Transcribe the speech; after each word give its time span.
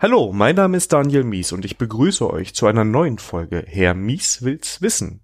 Hallo, 0.00 0.32
mein 0.32 0.54
Name 0.54 0.76
ist 0.76 0.92
Daniel 0.92 1.24
Mies 1.24 1.50
und 1.50 1.64
ich 1.64 1.76
begrüße 1.76 2.30
euch 2.30 2.54
zu 2.54 2.68
einer 2.68 2.84
neuen 2.84 3.18
Folge 3.18 3.64
Herr 3.66 3.94
Mies 3.94 4.44
will's 4.44 4.80
wissen. 4.80 5.20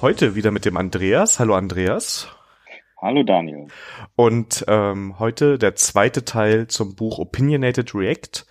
Heute 0.00 0.34
wieder 0.34 0.50
mit 0.50 0.64
dem 0.64 0.78
Andreas. 0.78 1.38
Hallo 1.38 1.54
Andreas. 1.54 2.26
Hallo 3.00 3.22
Daniel. 3.22 3.68
Und 4.14 4.64
ähm, 4.68 5.18
heute 5.18 5.58
der 5.58 5.74
zweite 5.74 6.26
Teil 6.26 6.66
zum 6.66 6.96
Buch 6.96 7.18
Opinionated 7.18 7.94
React. 7.94 8.44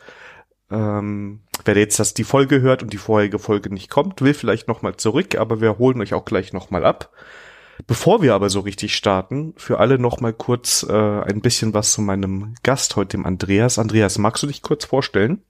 Ähm, 0.71 1.41
wer 1.65 1.77
jetzt 1.77 1.99
das 1.99 2.15
die 2.15 2.23
Folge 2.23 2.59
hört 2.61 2.81
und 2.81 2.91
die 2.91 2.97
vorherige 2.97 3.37
Folge 3.37 3.71
nicht 3.71 3.91
kommt, 3.91 4.23
will 4.23 4.33
vielleicht 4.33 4.67
nochmal 4.67 4.97
zurück, 4.97 5.37
aber 5.37 5.61
wir 5.61 5.77
holen 5.77 6.01
euch 6.01 6.15
auch 6.15 6.25
gleich 6.25 6.51
nochmal 6.51 6.83
ab. 6.83 7.11
Bevor 7.85 8.23
wir 8.23 8.33
aber 8.33 8.49
so 8.49 8.61
richtig 8.61 8.95
starten, 8.95 9.53
für 9.55 9.79
alle 9.79 9.99
nochmal 9.99 10.33
kurz 10.33 10.83
äh, 10.89 10.93
ein 10.93 11.41
bisschen 11.41 11.75
was 11.75 11.93
zu 11.93 12.01
meinem 12.01 12.55
Gast 12.63 12.95
heute, 12.95 13.17
dem 13.17 13.27
Andreas. 13.27 13.77
Andreas, 13.77 14.17
magst 14.17 14.41
du 14.41 14.47
dich 14.47 14.63
kurz 14.63 14.83
vorstellen? 14.83 15.43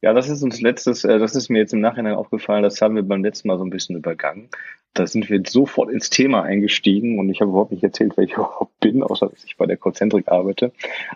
Ja, 0.00 0.12
das 0.12 0.28
ist 0.28 0.44
uns 0.44 0.60
letztes, 0.60 1.04
äh, 1.04 1.18
das 1.18 1.34
ist 1.34 1.50
mir 1.50 1.58
jetzt 1.58 1.74
im 1.74 1.80
Nachhinein 1.80 2.14
aufgefallen, 2.14 2.62
das 2.62 2.80
haben 2.80 2.94
wir 2.94 3.02
beim 3.02 3.24
letzten 3.24 3.48
Mal 3.48 3.58
so 3.58 3.64
ein 3.64 3.70
bisschen 3.70 3.96
übergangen. 3.96 4.48
Da 4.94 5.06
sind 5.06 5.30
wir 5.30 5.40
sofort 5.46 5.90
ins 5.90 6.10
Thema 6.10 6.42
eingestiegen 6.42 7.18
und 7.18 7.28
ich 7.30 7.40
habe 7.40 7.50
überhaupt 7.50 7.72
nicht 7.72 7.84
erzählt, 7.84 8.12
wer 8.16 8.24
ich 8.24 8.32
überhaupt 8.34 8.78
bin, 8.80 9.02
außer 9.02 9.28
dass 9.28 9.44
ich 9.44 9.56
bei 9.56 9.66
der 9.66 9.76
Cocentric 9.76 10.28
arbeite. 10.28 10.72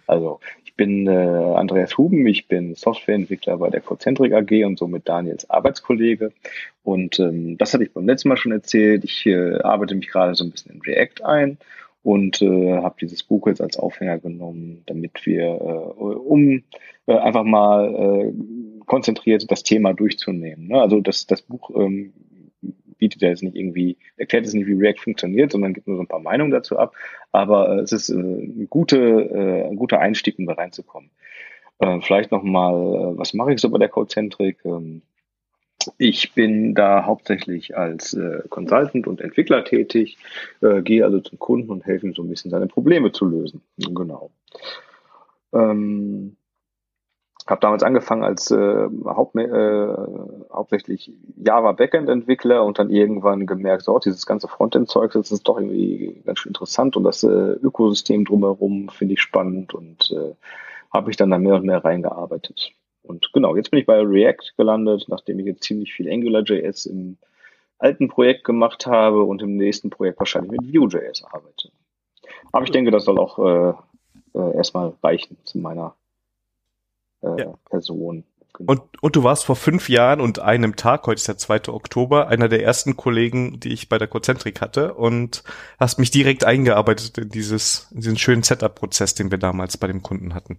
Also 0.06 0.40
ich 0.64 0.74
bin 0.74 1.06
äh, 1.06 1.10
Andreas 1.10 1.98
Huben, 1.98 2.26
ich 2.26 2.48
bin 2.48 2.74
Softwareentwickler 2.74 3.58
bei 3.58 3.70
der 3.70 3.80
Cocentric 3.80 4.32
AG 4.32 4.64
und 4.64 4.78
somit 4.78 5.08
Daniels 5.08 5.50
Arbeitskollege. 5.50 6.32
Und 6.82 7.20
ähm, 7.20 7.58
das 7.58 7.74
hatte 7.74 7.84
ich 7.84 7.92
beim 7.92 8.06
letzten 8.06 8.30
Mal 8.30 8.36
schon 8.36 8.52
erzählt. 8.52 9.04
Ich 9.04 9.26
äh, 9.26 9.58
arbeite 9.60 9.94
mich 9.94 10.08
gerade 10.08 10.34
so 10.34 10.44
ein 10.44 10.50
bisschen 10.50 10.72
in 10.72 10.80
React 10.80 11.24
ein 11.24 11.58
und 12.02 12.42
äh, 12.42 12.72
habe 12.78 12.96
dieses 13.00 13.22
Buch 13.22 13.46
jetzt 13.46 13.60
als 13.60 13.76
Aufhänger 13.76 14.18
genommen, 14.18 14.82
damit 14.86 15.24
wir, 15.24 15.44
äh, 15.44 16.02
um 16.02 16.62
äh, 17.06 17.14
einfach 17.14 17.44
mal 17.44 17.94
äh, 17.94 18.32
konzentriert 18.86 19.50
das 19.50 19.62
Thema 19.62 19.92
durchzunehmen. 19.92 20.68
Ne? 20.68 20.80
Also 20.80 21.00
das, 21.00 21.26
das 21.26 21.42
Buch 21.42 21.70
ähm, 21.76 22.12
bietet 23.02 23.20
ja 23.20 23.30
jetzt 23.30 23.42
nicht 23.42 23.56
irgendwie, 23.56 23.96
erklärt 24.16 24.46
es 24.46 24.54
nicht, 24.54 24.68
wie 24.68 24.74
React 24.74 25.00
funktioniert, 25.00 25.50
sondern 25.50 25.74
gibt 25.74 25.88
nur 25.88 25.96
so 25.96 26.04
ein 26.04 26.06
paar 26.06 26.20
Meinungen 26.20 26.52
dazu 26.52 26.78
ab. 26.78 26.94
Aber 27.32 27.78
äh, 27.78 27.80
es 27.80 27.90
ist 27.90 28.10
äh, 28.10 28.14
ein, 28.14 28.68
gute, 28.70 28.96
äh, 28.96 29.68
ein 29.68 29.74
guter 29.74 29.98
Einstieg, 29.98 30.38
um 30.38 30.46
da 30.46 30.52
reinzukommen. 30.52 31.10
Vielleicht 32.02 32.30
nochmal, 32.30 32.74
äh, 32.74 33.18
was 33.18 33.34
mache 33.34 33.54
ich 33.54 33.60
so 33.60 33.68
bei 33.68 33.78
der 33.78 33.88
Codecentric? 33.88 34.64
Ähm, 34.64 35.02
ich 35.98 36.32
bin 36.32 36.76
da 36.76 37.06
hauptsächlich 37.06 37.76
als 37.76 38.14
äh, 38.14 38.42
Consultant 38.48 39.08
und 39.08 39.20
Entwickler 39.20 39.64
tätig, 39.64 40.16
äh, 40.60 40.80
gehe 40.82 41.04
also 41.04 41.18
zum 41.18 41.40
Kunden 41.40 41.72
und 41.72 41.84
helfe 41.84 42.06
ihm 42.06 42.14
so 42.14 42.22
ein 42.22 42.28
bisschen 42.28 42.52
seine 42.52 42.68
Probleme 42.68 43.10
zu 43.10 43.24
lösen. 43.24 43.62
Genau. 43.78 44.30
Ähm, 45.52 46.36
habe 47.46 47.60
damals 47.60 47.82
angefangen 47.82 48.22
als 48.22 48.50
äh, 48.50 48.88
Haupt, 49.04 49.36
äh, 49.36 49.88
hauptsächlich 50.52 51.12
Java 51.36 51.72
Backend 51.72 52.08
Entwickler 52.08 52.64
und 52.64 52.78
dann 52.78 52.90
irgendwann 52.90 53.46
gemerkt, 53.46 53.84
so 53.84 53.98
dieses 53.98 54.26
ganze 54.26 54.48
Frontend 54.48 54.88
Zeug, 54.88 55.12
das 55.12 55.32
ist 55.32 55.48
doch 55.48 55.58
irgendwie 55.58 56.22
ganz 56.24 56.38
schön 56.38 56.50
interessant 56.50 56.96
und 56.96 57.04
das 57.04 57.24
äh, 57.24 57.28
Ökosystem 57.28 58.24
drumherum 58.24 58.88
finde 58.88 59.14
ich 59.14 59.20
spannend 59.20 59.74
und 59.74 60.10
äh, 60.12 60.34
habe 60.92 61.10
ich 61.10 61.16
dann 61.16 61.30
da 61.30 61.38
mehr 61.38 61.54
und 61.54 61.64
mehr 61.64 61.84
reingearbeitet. 61.84 62.72
Und 63.02 63.32
genau, 63.32 63.56
jetzt 63.56 63.70
bin 63.70 63.80
ich 63.80 63.86
bei 63.86 64.00
React 64.00 64.56
gelandet, 64.56 65.06
nachdem 65.08 65.40
ich 65.40 65.46
jetzt 65.46 65.64
ziemlich 65.64 65.92
viel 65.92 66.10
AngularJS 66.10 66.86
im 66.86 67.16
alten 67.78 68.08
Projekt 68.08 68.44
gemacht 68.44 68.86
habe 68.86 69.24
und 69.24 69.42
im 69.42 69.56
nächsten 69.56 69.90
Projekt 69.90 70.20
wahrscheinlich 70.20 70.52
mit 70.52 70.72
Vue.js 70.72 71.24
arbeite. 71.24 71.70
Aber 72.52 72.64
ich 72.64 72.70
denke, 72.70 72.92
das 72.92 73.04
soll 73.04 73.18
auch 73.18 73.38
äh, 73.38 74.38
äh, 74.38 74.56
erstmal 74.56 74.92
reichen 75.02 75.36
zu 75.44 75.58
meiner 75.58 75.94
äh, 77.22 77.42
ja. 77.42 77.54
Person. 77.68 78.24
Genau. 78.54 78.72
Und, 78.72 78.82
und 79.02 79.16
du 79.16 79.24
warst 79.24 79.44
vor 79.44 79.56
fünf 79.56 79.88
Jahren 79.88 80.20
und 80.20 80.38
einem 80.38 80.76
Tag, 80.76 81.06
heute 81.06 81.18
ist 81.18 81.28
der 81.28 81.38
2. 81.38 81.68
Oktober, 81.68 82.28
einer 82.28 82.48
der 82.48 82.62
ersten 82.62 82.96
Kollegen, 82.96 83.60
die 83.60 83.72
ich 83.72 83.88
bei 83.88 83.96
der 83.96 84.08
Cozentrik 84.08 84.60
hatte 84.60 84.94
und 84.94 85.42
hast 85.80 85.98
mich 85.98 86.10
direkt 86.10 86.44
eingearbeitet 86.44 87.16
in 87.16 87.30
dieses, 87.30 87.88
in 87.92 88.02
diesen 88.02 88.18
schönen 88.18 88.42
Setup-Prozess, 88.42 89.14
den 89.14 89.30
wir 89.30 89.38
damals 89.38 89.78
bei 89.78 89.86
dem 89.86 90.02
Kunden 90.02 90.34
hatten. 90.34 90.58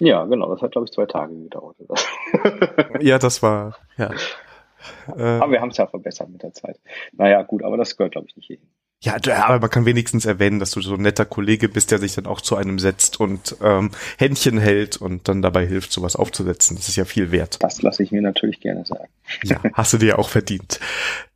Ja, 0.00 0.24
genau. 0.24 0.50
Das 0.50 0.62
hat, 0.62 0.72
glaube 0.72 0.86
ich, 0.86 0.92
zwei 0.92 1.06
Tage 1.06 1.34
gedauert. 1.34 1.76
ja, 3.00 3.18
das 3.18 3.42
war, 3.42 3.76
ja. 3.96 4.10
Äh, 5.14 5.22
aber 5.22 5.52
wir 5.52 5.60
haben 5.60 5.70
es 5.70 5.76
ja 5.76 5.86
verbessert 5.86 6.30
mit 6.30 6.42
der 6.42 6.52
Zeit. 6.52 6.80
Naja, 7.12 7.42
gut, 7.42 7.62
aber 7.62 7.76
das 7.76 7.96
gehört, 7.96 8.12
glaube 8.12 8.26
ich, 8.28 8.36
nicht 8.36 8.46
hin. 8.46 8.60
Ja, 9.02 9.16
aber 9.46 9.60
man 9.60 9.70
kann 9.70 9.86
wenigstens 9.86 10.26
erwähnen, 10.26 10.58
dass 10.58 10.72
du 10.72 10.82
so 10.82 10.92
ein 10.92 11.00
netter 11.00 11.24
Kollege 11.24 11.70
bist, 11.70 11.90
der 11.90 11.98
sich 11.98 12.14
dann 12.16 12.26
auch 12.26 12.42
zu 12.42 12.56
einem 12.56 12.78
setzt 12.78 13.18
und 13.18 13.56
ähm, 13.62 13.92
Händchen 14.18 14.58
hält 14.58 14.98
und 14.98 15.26
dann 15.26 15.40
dabei 15.40 15.66
hilft, 15.66 15.90
sowas 15.90 16.16
aufzusetzen. 16.16 16.76
Das 16.76 16.86
ist 16.86 16.96
ja 16.96 17.06
viel 17.06 17.32
wert. 17.32 17.56
Das 17.62 17.80
lasse 17.80 18.02
ich 18.02 18.12
mir 18.12 18.20
natürlich 18.20 18.60
gerne 18.60 18.84
sagen. 18.84 19.08
Ja, 19.42 19.58
hast 19.72 19.94
du 19.94 19.98
dir 19.98 20.18
auch 20.18 20.28
verdient. 20.28 20.80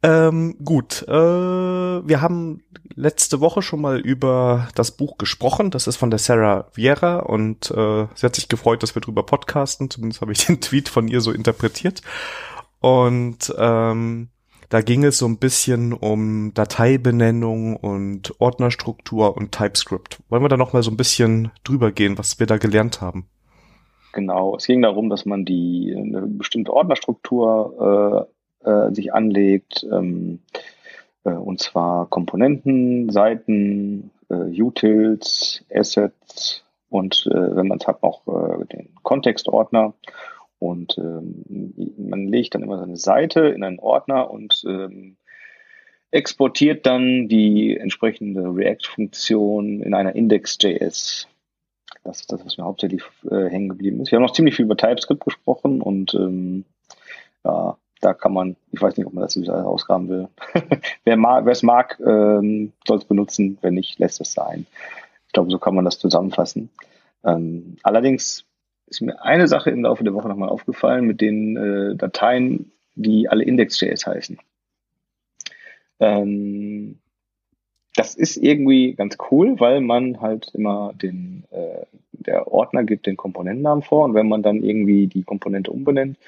Ähm, 0.03 0.57
gut, 0.63 1.05
äh, 1.09 1.11
wir 1.11 2.21
haben 2.21 2.63
letzte 2.97 3.41
Woche 3.41 3.63
schon 3.63 3.81
mal 3.81 3.99
über 3.99 4.69
das 4.75 4.91
Buch 4.91 5.17
gesprochen. 5.17 5.71
Das 5.71 5.87
ist 5.87 5.97
von 5.97 6.11
der 6.11 6.19
Sarah 6.19 6.67
Vieira 6.75 7.21
und 7.21 7.71
äh, 7.71 8.07
sie 8.15 8.27
hat 8.27 8.35
sich 8.35 8.49
gefreut, 8.49 8.83
dass 8.83 8.95
wir 8.95 9.01
drüber 9.01 9.25
podcasten. 9.25 9.89
Zumindest 9.89 10.21
habe 10.21 10.33
ich 10.33 10.45
den 10.47 10.61
Tweet 10.61 10.91
von 10.91 11.09
ihr 11.09 11.23
so 11.23 11.33
interpretiert. 11.33 12.03
Und 12.81 13.55
ähm, 13.57 14.29
da 14.69 14.81
ging 14.81 15.05
es 15.05 15.19
so 15.19 15.27
ein 15.27 15.39
bisschen 15.39 15.93
um 15.93 16.53
Dateibenennung 16.55 17.77
und 17.77 18.41
Ordnerstruktur 18.41 19.37
und 19.37 19.53
TypeScript. 19.53 20.19
Wollen 20.29 20.43
wir 20.43 20.49
da 20.49 20.57
noch 20.57 20.73
mal 20.73 20.83
so 20.83 20.91
ein 20.91 20.97
bisschen 20.97 21.51
drüber 21.65 21.93
gehen, 21.93 22.19
was 22.19 22.39
wir 22.39 22.47
da 22.47 22.59
gelernt 22.59 23.01
haben? 23.01 23.27
Genau, 24.13 24.57
es 24.57 24.67
ging 24.67 24.81
darum, 24.83 25.11
dass 25.11 25.27
man 25.27 25.45
die 25.45 25.93
eine 25.97 26.23
bestimmte 26.23 26.73
Ordnerstruktur 26.73 28.29
äh, 28.65 28.71
äh, 28.71 28.95
sich 28.95 29.13
anlegt, 29.13 29.85
ähm, 29.93 30.39
äh, 31.25 31.31
und 31.31 31.61
zwar 31.61 32.07
Komponenten, 32.07 33.11
Seiten, 33.11 34.11
äh, 34.31 34.63
Utils, 34.63 35.65
Assets 35.73 36.65
und 36.91 37.29
äh, 37.31 37.57
wenn 37.57 37.67
man 37.67 37.79
es 37.81 37.87
hat, 37.87 38.03
auch 38.03 38.23
äh, 38.29 38.65
den 38.67 38.89
Kontextordner. 39.03 39.95
Und 40.65 40.97
ähm, 40.97 41.75
man 41.99 42.27
legt 42.27 42.55
dann 42.55 42.63
immer 42.63 42.79
seine 42.79 42.97
Seite 42.97 43.41
in 43.49 43.63
einen 43.63 43.79
Ordner 43.79 44.31
und 44.31 44.65
ähm, 44.67 45.19
exportiert 46.11 46.87
dann 46.87 47.29
die 47.29 47.77
entsprechende 47.77 48.45
React-Funktion 48.45 49.83
in 49.83 49.93
einer 49.93 50.15
Index.js. 50.15 51.29
Das 52.03 52.21
ist 52.21 52.33
das, 52.33 52.47
was 52.47 52.57
mir 52.57 52.65
hauptsächlich 52.65 53.03
äh, 53.31 53.51
hängen 53.51 53.69
geblieben 53.69 54.01
ist. 54.01 54.11
Wir 54.11 54.17
haben 54.17 54.23
noch 54.23 54.33
ziemlich 54.33 54.57
viel 54.57 54.65
über 54.65 54.79
TypeScript 54.79 55.23
gesprochen 55.23 55.83
und 55.83 56.15
ähm, 56.15 56.65
ja, 57.45 57.77
da 58.01 58.15
kann 58.15 58.33
man, 58.33 58.57
ich 58.73 58.81
weiß 58.81 58.97
nicht, 58.97 59.07
ob 59.07 59.13
man 59.13 59.21
das 59.21 59.37
alles 59.37 59.51
ausgraben 59.51 60.09
will. 60.09 60.29
wer 61.05 61.47
es 61.47 61.63
mag, 61.63 62.01
ähm, 62.01 62.73
soll 62.87 62.97
es 62.97 63.05
benutzen, 63.05 63.59
wenn 63.61 63.75
nicht, 63.75 63.99
lässt 63.99 64.19
es 64.23 64.33
sein. 64.33 64.67
Ich 65.27 65.35
glaube, 65.35 65.51
so 65.51 65.59
kann 65.59 65.75
man 65.75 65.85
das 65.85 65.99
zusammenfassen. 65.99 66.71
Ähm, 67.23 67.77
allerdings 67.83 68.47
ist 68.87 69.01
mir 69.01 69.23
eine 69.23 69.49
Sache 69.49 69.71
im 69.71 69.83
Laufe 69.83 70.05
der 70.05 70.15
Woche 70.15 70.29
nochmal 70.29 70.49
aufgefallen 70.49 71.07
mit 71.07 71.21
den 71.21 71.57
äh, 71.57 71.97
Dateien, 71.97 72.73
die 72.95 73.29
alle 73.29 73.45
Index.js 73.45 74.07
heißen. 74.07 74.39
Ähm, 76.01 76.99
das 77.97 78.15
ist 78.15 78.37
irgendwie 78.37 78.95
ganz 78.95 79.17
cool, 79.31 79.59
weil 79.61 79.81
man 79.81 80.21
halt 80.21 80.51
immer 80.55 80.93
den, 80.95 81.45
äh, 81.51 81.87
der 82.13 82.51
Ordner 82.51 82.85
gibt 82.85 83.07
den 83.07 83.17
Komponentennamen 83.17 83.83
vor 83.83 84.05
und 84.05 84.15
wenn 84.15 84.29
man 84.29 84.43
dann 84.43 84.63
irgendwie 84.63 85.07
die 85.07 85.23
Komponente 85.23 85.71
umbenennt, 85.71 86.19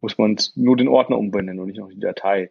muss 0.00 0.18
man 0.18 0.36
nur 0.54 0.76
den 0.76 0.88
Ordner 0.88 1.18
umbenennen 1.18 1.60
und 1.60 1.68
nicht 1.68 1.78
noch 1.78 1.88
die 1.88 2.00
Datei. 2.00 2.50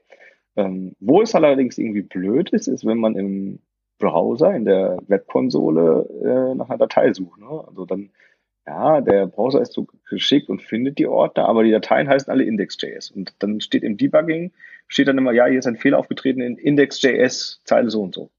Ähm, 0.56 0.96
wo 1.00 1.22
es 1.22 1.36
allerdings 1.36 1.78
irgendwie 1.78 2.02
blöd 2.02 2.50
ist, 2.50 2.68
ist, 2.68 2.86
wenn 2.86 2.98
man 2.98 3.16
im 3.16 3.60
Browser, 4.00 4.56
in 4.56 4.66
der 4.66 5.00
Webkonsole 5.08 6.10
äh, 6.24 6.56
nach 6.56 6.70
einer 6.70 6.80
Datei 6.80 7.14
sucht. 7.14 7.40
Ne? 7.40 7.64
Also 7.68 7.86
dann 7.86 8.10
ja, 8.66 9.02
der 9.02 9.28
Browser 9.28 9.62
ist 9.62 9.74
so 9.74 9.88
geschickt 10.10 10.50
und 10.50 10.62
findet 10.62 10.98
die 10.98 11.08
Ordner, 11.08 11.46
aber 11.46 11.64
die 11.64 11.72
Dateien 11.72 12.08
heißen 12.08 12.32
alle 12.32 12.44
Index.js. 12.44 13.12
Und 13.12 13.34
dann 13.40 13.60
steht 13.62 13.84
im 13.84 13.98
Debugging, 13.98 14.54
steht 14.88 15.08
dann 15.08 15.18
immer, 15.18 15.34
ja, 15.34 15.48
hier 15.48 15.60
ist 15.60 15.68
ein 15.68 15.76
Fehler 15.76 16.00
aufgetreten 16.00 16.42
in 16.42 16.58
Index.js, 16.58 17.62
Zeile 17.66 17.90
so 17.90 18.02
und 18.02 18.16
so. 18.16 18.30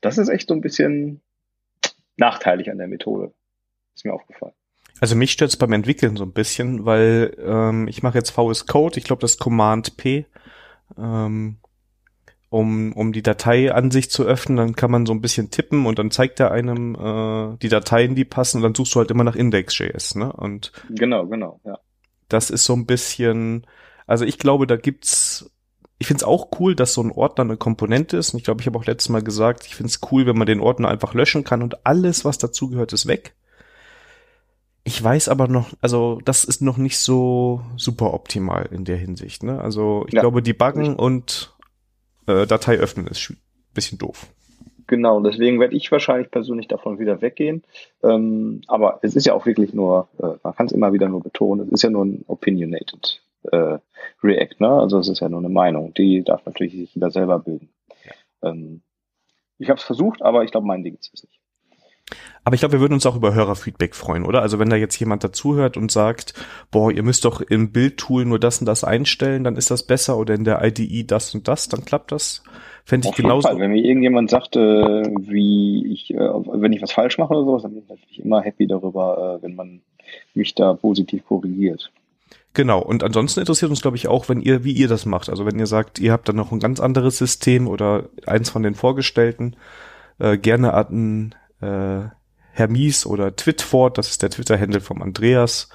Das 0.00 0.18
ist 0.18 0.28
echt 0.28 0.48
so 0.48 0.54
ein 0.54 0.60
bisschen 0.60 1.20
nachteilig 2.16 2.70
an 2.70 2.78
der 2.78 2.88
Methode. 2.88 3.32
Ist 3.94 4.04
mir 4.04 4.12
aufgefallen. 4.12 4.52
Also 5.00 5.16
mich 5.16 5.32
stört 5.32 5.50
es 5.50 5.56
beim 5.56 5.72
Entwickeln 5.72 6.16
so 6.16 6.24
ein 6.24 6.32
bisschen, 6.32 6.84
weil 6.84 7.36
ähm, 7.40 7.88
ich 7.88 8.02
mache 8.02 8.18
jetzt 8.18 8.30
VS 8.30 8.66
Code, 8.66 8.98
ich 8.98 9.04
glaube 9.04 9.20
das 9.20 9.38
Command 9.38 9.96
P. 9.96 10.26
Ähm, 10.96 11.58
um, 12.50 12.92
um 12.92 13.12
die 13.12 13.22
Dateiansicht 13.22 14.10
zu 14.10 14.24
öffnen, 14.24 14.56
dann 14.56 14.76
kann 14.76 14.90
man 14.90 15.04
so 15.04 15.12
ein 15.12 15.20
bisschen 15.20 15.50
tippen 15.50 15.86
und 15.86 15.98
dann 15.98 16.10
zeigt 16.10 16.40
er 16.40 16.50
einem 16.50 16.94
äh, 16.94 17.56
die 17.58 17.68
Dateien, 17.68 18.14
die 18.14 18.24
passen 18.24 18.58
und 18.58 18.62
dann 18.62 18.74
suchst 18.74 18.94
du 18.94 19.00
halt 19.00 19.10
immer 19.10 19.24
nach 19.24 19.36
Index.js, 19.36 20.14
ne? 20.14 20.32
Und 20.32 20.72
genau, 20.88 21.26
genau, 21.26 21.60
ja. 21.64 21.78
Das 22.28 22.50
ist 22.50 22.64
so 22.64 22.74
ein 22.74 22.86
bisschen, 22.86 23.66
also 24.06 24.24
ich 24.24 24.38
glaube, 24.38 24.66
da 24.66 24.76
gibt's, 24.76 25.50
ich 25.98 26.06
find's 26.06 26.24
auch 26.24 26.48
cool, 26.58 26.74
dass 26.74 26.94
so 26.94 27.02
ein 27.02 27.10
Ordner 27.10 27.44
eine 27.44 27.56
Komponente 27.56 28.16
ist. 28.16 28.32
Und 28.32 28.38
ich 28.38 28.44
glaube, 28.44 28.60
ich 28.60 28.66
habe 28.66 28.78
auch 28.78 28.86
letztes 28.86 29.08
Mal 29.08 29.22
gesagt, 29.22 29.66
ich 29.66 29.74
find's 29.74 30.00
cool, 30.10 30.26
wenn 30.26 30.36
man 30.36 30.46
den 30.46 30.60
Ordner 30.60 30.88
einfach 30.88 31.14
löschen 31.14 31.44
kann 31.44 31.62
und 31.62 31.86
alles, 31.86 32.24
was 32.24 32.38
dazugehört, 32.38 32.92
ist 32.92 33.06
weg. 33.06 33.34
Ich 34.84 35.02
weiß 35.02 35.28
aber 35.28 35.48
noch, 35.48 35.70
also 35.80 36.20
das 36.24 36.44
ist 36.44 36.62
noch 36.62 36.78
nicht 36.78 36.98
so 36.98 37.62
super 37.76 38.14
optimal 38.14 38.68
in 38.70 38.84
der 38.84 38.96
Hinsicht. 38.96 39.42
Ne? 39.42 39.60
Also 39.60 40.04
ich 40.06 40.14
ja. 40.14 40.20
glaube, 40.20 40.42
Debuggen 40.42 40.96
und 40.96 41.54
äh, 42.28 42.46
Datei 42.46 42.76
öffnen 42.76 43.06
ist 43.06 43.32
bisschen 43.74 43.98
doof. 43.98 44.26
Genau, 44.86 45.20
deswegen 45.20 45.60
werde 45.60 45.76
ich 45.76 45.92
wahrscheinlich 45.92 46.30
persönlich 46.30 46.66
davon 46.66 46.98
wieder 46.98 47.20
weggehen. 47.20 47.62
Ähm, 48.02 48.62
aber 48.68 49.00
es 49.02 49.14
ist 49.14 49.26
ja 49.26 49.34
auch 49.34 49.44
wirklich 49.44 49.74
nur, 49.74 50.08
äh, 50.18 50.38
man 50.42 50.54
kann 50.54 50.66
es 50.66 50.72
immer 50.72 50.92
wieder 50.92 51.08
nur 51.08 51.22
betonen, 51.22 51.66
es 51.66 51.72
ist 51.72 51.82
ja 51.82 51.90
nur 51.90 52.06
ein 52.06 52.24
opinionated 52.26 53.20
äh, 53.52 53.78
React, 54.22 54.60
ne? 54.60 54.68
Also 54.68 54.98
es 54.98 55.08
ist 55.08 55.20
ja 55.20 55.28
nur 55.28 55.40
eine 55.40 55.50
Meinung, 55.50 55.92
die 55.92 56.24
darf 56.24 56.44
natürlich 56.46 56.72
sich 56.72 56.94
jeder 56.94 57.10
selber 57.10 57.38
bilden. 57.38 57.68
Ja. 58.04 58.50
Ähm, 58.50 58.80
ich 59.58 59.68
habe 59.68 59.78
es 59.78 59.84
versucht, 59.84 60.22
aber 60.22 60.44
ich 60.44 60.52
glaube, 60.52 60.66
mein 60.66 60.82
Ding 60.82 60.94
ist 60.94 61.10
es 61.12 61.22
nicht. 61.24 61.38
Aber 62.44 62.54
ich 62.54 62.60
glaube, 62.60 62.72
wir 62.72 62.80
würden 62.80 62.94
uns 62.94 63.04
auch 63.04 63.16
über 63.16 63.34
Hörerfeedback 63.34 63.94
freuen, 63.94 64.24
oder? 64.24 64.40
Also 64.40 64.58
wenn 64.58 64.70
da 64.70 64.76
jetzt 64.76 64.98
jemand 64.98 65.22
dazuhört 65.22 65.76
und 65.76 65.90
sagt, 65.90 66.32
boah, 66.70 66.90
ihr 66.90 67.02
müsst 67.02 67.24
doch 67.24 67.40
im 67.42 67.72
Bildtool 67.72 68.24
nur 68.24 68.38
das 68.38 68.60
und 68.60 68.66
das 68.66 68.84
einstellen, 68.84 69.44
dann 69.44 69.56
ist 69.56 69.70
das 69.70 69.82
besser 69.82 70.16
oder 70.16 70.34
in 70.34 70.44
der 70.44 70.64
IDE 70.64 71.04
das 71.04 71.34
und 71.34 71.46
das, 71.46 71.68
dann 71.68 71.84
klappt 71.84 72.12
das. 72.12 72.42
Fände 72.84 73.08
ich 73.08 73.14
genauso. 73.14 73.48
Fall. 73.48 73.58
Wenn 73.58 73.72
mir 73.72 73.84
irgendjemand 73.84 74.30
sagt, 74.30 74.56
äh, 74.56 74.60
wie 74.60 75.92
ich, 75.92 76.14
äh, 76.14 76.16
wenn 76.16 76.72
ich 76.72 76.80
was 76.80 76.92
falsch 76.92 77.18
mache 77.18 77.34
oder 77.34 77.44
sowas, 77.44 77.62
dann 77.62 77.72
bin 77.72 77.82
ich 77.82 77.88
natürlich 77.90 78.24
immer 78.24 78.40
happy 78.40 78.66
darüber, 78.66 79.38
äh, 79.38 79.42
wenn 79.42 79.54
man 79.54 79.82
mich 80.32 80.54
da 80.54 80.72
positiv 80.72 81.26
korrigiert. 81.26 81.92
Genau. 82.54 82.80
Und 82.80 83.04
ansonsten 83.04 83.40
interessiert 83.40 83.70
uns, 83.70 83.82
glaube 83.82 83.98
ich, 83.98 84.08
auch, 84.08 84.28
wenn 84.30 84.40
ihr, 84.40 84.64
wie 84.64 84.72
ihr 84.72 84.88
das 84.88 85.04
macht. 85.04 85.28
Also 85.28 85.44
wenn 85.44 85.58
ihr 85.58 85.66
sagt, 85.66 85.98
ihr 85.98 86.12
habt 86.12 86.28
dann 86.28 86.36
noch 86.36 86.50
ein 86.50 86.60
ganz 86.60 86.80
anderes 86.80 87.18
System 87.18 87.68
oder 87.68 88.08
eins 88.26 88.48
von 88.48 88.62
den 88.62 88.74
vorgestellten, 88.74 89.54
äh, 90.18 90.38
gerne 90.38 90.72
an 90.72 91.34
äh, 91.60 92.08
Hermies 92.52 93.06
oder 93.06 93.34
Twitford, 93.36 93.98
das 93.98 94.10
ist 94.10 94.22
der 94.22 94.30
Twitter-Handle 94.30 94.80
vom 94.80 95.02
Andreas, 95.02 95.68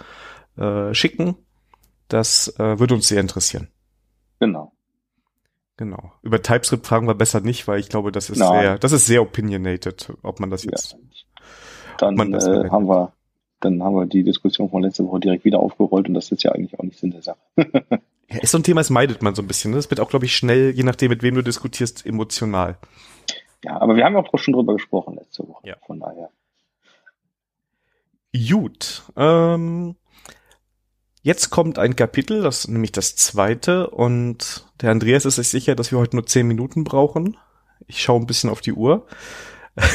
äh, 0.57 0.93
schicken. 0.93 1.35
Das 2.07 2.53
äh, 2.59 2.79
würde 2.79 2.93
uns 2.93 3.07
sehr 3.07 3.21
interessieren. 3.21 3.69
Genau. 4.39 4.73
Genau. 5.77 6.11
Über 6.21 6.41
TypeScript 6.41 6.85
fragen 6.85 7.07
wir 7.07 7.15
besser 7.15 7.41
nicht, 7.41 7.67
weil 7.67 7.79
ich 7.79 7.89
glaube, 7.89 8.11
das 8.11 8.29
ist 8.29 8.39
Nein. 8.39 8.61
sehr, 8.61 8.77
das 8.77 8.91
ist 8.91 9.07
sehr 9.07 9.21
opinionated, 9.21 10.13
ob 10.21 10.39
man 10.39 10.49
das 10.49 10.63
jetzt. 10.63 10.91
Ja. 10.91 10.97
Dann 11.97 12.31
das 12.31 12.45
äh, 12.45 12.69
haben 12.69 12.87
wir, 12.87 13.13
dann 13.59 13.81
haben 13.81 13.95
wir 13.95 14.05
die 14.05 14.23
Diskussion 14.23 14.69
von 14.69 14.83
letzter 14.83 15.05
Woche 15.05 15.21
direkt 15.21 15.45
wieder 15.45 15.59
aufgerollt 15.59 16.07
und 16.07 16.13
das 16.13 16.31
ist 16.31 16.43
ja 16.43 16.51
eigentlich 16.51 16.79
auch 16.79 16.83
nicht 16.83 16.99
Sinn 16.99 17.11
der 17.11 17.21
Sache. 17.21 17.39
ja, 17.57 18.39
ist 18.41 18.51
so 18.51 18.57
ein 18.57 18.63
Thema, 18.63 18.81
das 18.81 18.89
meidet 18.89 19.21
man 19.21 19.33
so 19.33 19.41
ein 19.41 19.47
bisschen. 19.47 19.71
Ne? 19.71 19.77
Das 19.77 19.89
wird 19.89 19.99
auch, 19.99 20.09
glaube 20.09 20.25
ich, 20.25 20.35
schnell, 20.35 20.71
je 20.71 20.83
nachdem, 20.83 21.09
mit 21.09 21.23
wem 21.23 21.35
du 21.35 21.41
diskutierst, 21.41 22.05
emotional. 22.05 22.77
Ja, 23.63 23.79
aber 23.79 23.95
wir 23.95 24.03
haben 24.05 24.15
auch 24.15 24.37
schon 24.37 24.53
drüber 24.53 24.73
gesprochen 24.73 25.15
letzte 25.15 25.47
Woche. 25.47 25.67
Ja. 25.67 25.75
Von 25.85 25.99
daher. 25.99 26.29
Gut. 28.33 29.03
Ähm, 29.15 29.95
jetzt 31.21 31.49
kommt 31.49 31.79
ein 31.79 31.95
Kapitel, 31.95 32.41
das 32.41 32.67
nämlich 32.67 32.91
das 32.91 33.15
zweite, 33.15 33.89
und 33.89 34.65
der 34.81 34.91
Andreas 34.91 35.25
ist 35.25 35.35
sich 35.35 35.49
sicher, 35.49 35.75
dass 35.75 35.91
wir 35.91 35.99
heute 35.99 36.15
nur 36.15 36.25
zehn 36.25 36.47
Minuten 36.47 36.83
brauchen. 36.83 37.37
Ich 37.87 38.01
schaue 38.01 38.19
ein 38.19 38.27
bisschen 38.27 38.49
auf 38.49 38.61
die 38.61 38.73
Uhr. 38.73 39.07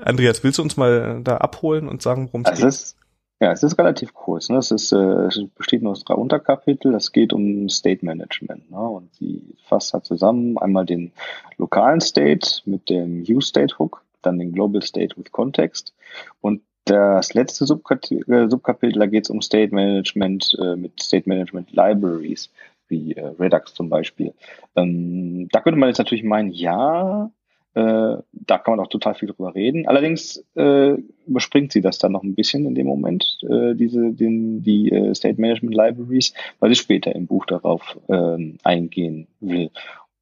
Andreas, 0.00 0.42
willst 0.42 0.58
du 0.58 0.62
uns 0.62 0.76
mal 0.76 1.20
da 1.22 1.36
abholen 1.38 1.88
und 1.88 2.02
sagen, 2.02 2.26
worum 2.26 2.44
es 2.44 2.60
geht? 2.60 2.99
Ja, 3.40 3.52
es 3.52 3.62
ist 3.62 3.78
relativ 3.78 4.12
kurz. 4.12 4.50
Ne? 4.50 4.58
Es, 4.58 4.70
ist, 4.70 4.92
äh, 4.92 4.96
es 5.26 5.40
besteht 5.56 5.82
nur 5.82 5.92
aus 5.92 6.04
drei 6.04 6.14
Unterkapitel. 6.14 6.94
Es 6.94 7.10
geht 7.10 7.32
um 7.32 7.70
State 7.70 8.04
Management. 8.04 8.70
Ne? 8.70 8.78
Und 8.78 9.14
sie 9.14 9.56
fasst 9.64 9.94
halt 9.94 10.04
zusammen 10.04 10.58
einmal 10.58 10.84
den 10.84 11.12
lokalen 11.56 12.00
State 12.00 12.60
mit 12.66 12.90
dem 12.90 13.24
U-State 13.26 13.78
Hook, 13.78 14.04
dann 14.20 14.38
den 14.38 14.52
Global 14.52 14.82
State 14.82 15.16
with 15.16 15.32
Context 15.32 15.94
und 16.42 16.62
das 16.84 17.34
letzte 17.34 17.66
Subkapitel, 17.66 18.32
äh, 18.32 18.48
Subkapitel 18.50 18.98
da 18.98 19.06
geht 19.06 19.24
es 19.24 19.30
um 19.30 19.42
State 19.42 19.74
Management 19.74 20.56
äh, 20.60 20.76
mit 20.76 21.00
State 21.00 21.28
Management 21.28 21.72
Libraries, 21.72 22.50
wie 22.88 23.12
äh, 23.12 23.26
Redux 23.38 23.74
zum 23.74 23.88
Beispiel. 23.88 24.34
Ähm, 24.76 25.48
da 25.52 25.60
könnte 25.60 25.78
man 25.78 25.88
jetzt 25.88 25.98
natürlich 25.98 26.24
meinen, 26.24 26.50
ja, 26.50 27.30
äh, 27.74 28.16
da 28.32 28.58
kann 28.58 28.76
man 28.76 28.80
auch 28.80 28.88
total 28.88 29.14
viel 29.14 29.28
drüber 29.28 29.54
reden. 29.54 29.86
Allerdings 29.86 30.44
äh, 30.56 30.96
überspringt 31.26 31.72
sie 31.72 31.80
das 31.80 31.98
dann 31.98 32.12
noch 32.12 32.22
ein 32.22 32.34
bisschen 32.34 32.66
in 32.66 32.74
dem 32.74 32.86
Moment, 32.86 33.38
äh, 33.48 33.74
diese, 33.74 34.12
den, 34.12 34.62
die 34.62 34.90
äh, 34.90 35.14
State 35.14 35.40
Management 35.40 35.76
Libraries, 35.76 36.34
weil 36.58 36.70
sie 36.70 36.80
später 36.80 37.14
im 37.14 37.26
Buch 37.26 37.46
darauf 37.46 37.98
ähm, 38.08 38.58
eingehen 38.64 39.28
will. 39.40 39.70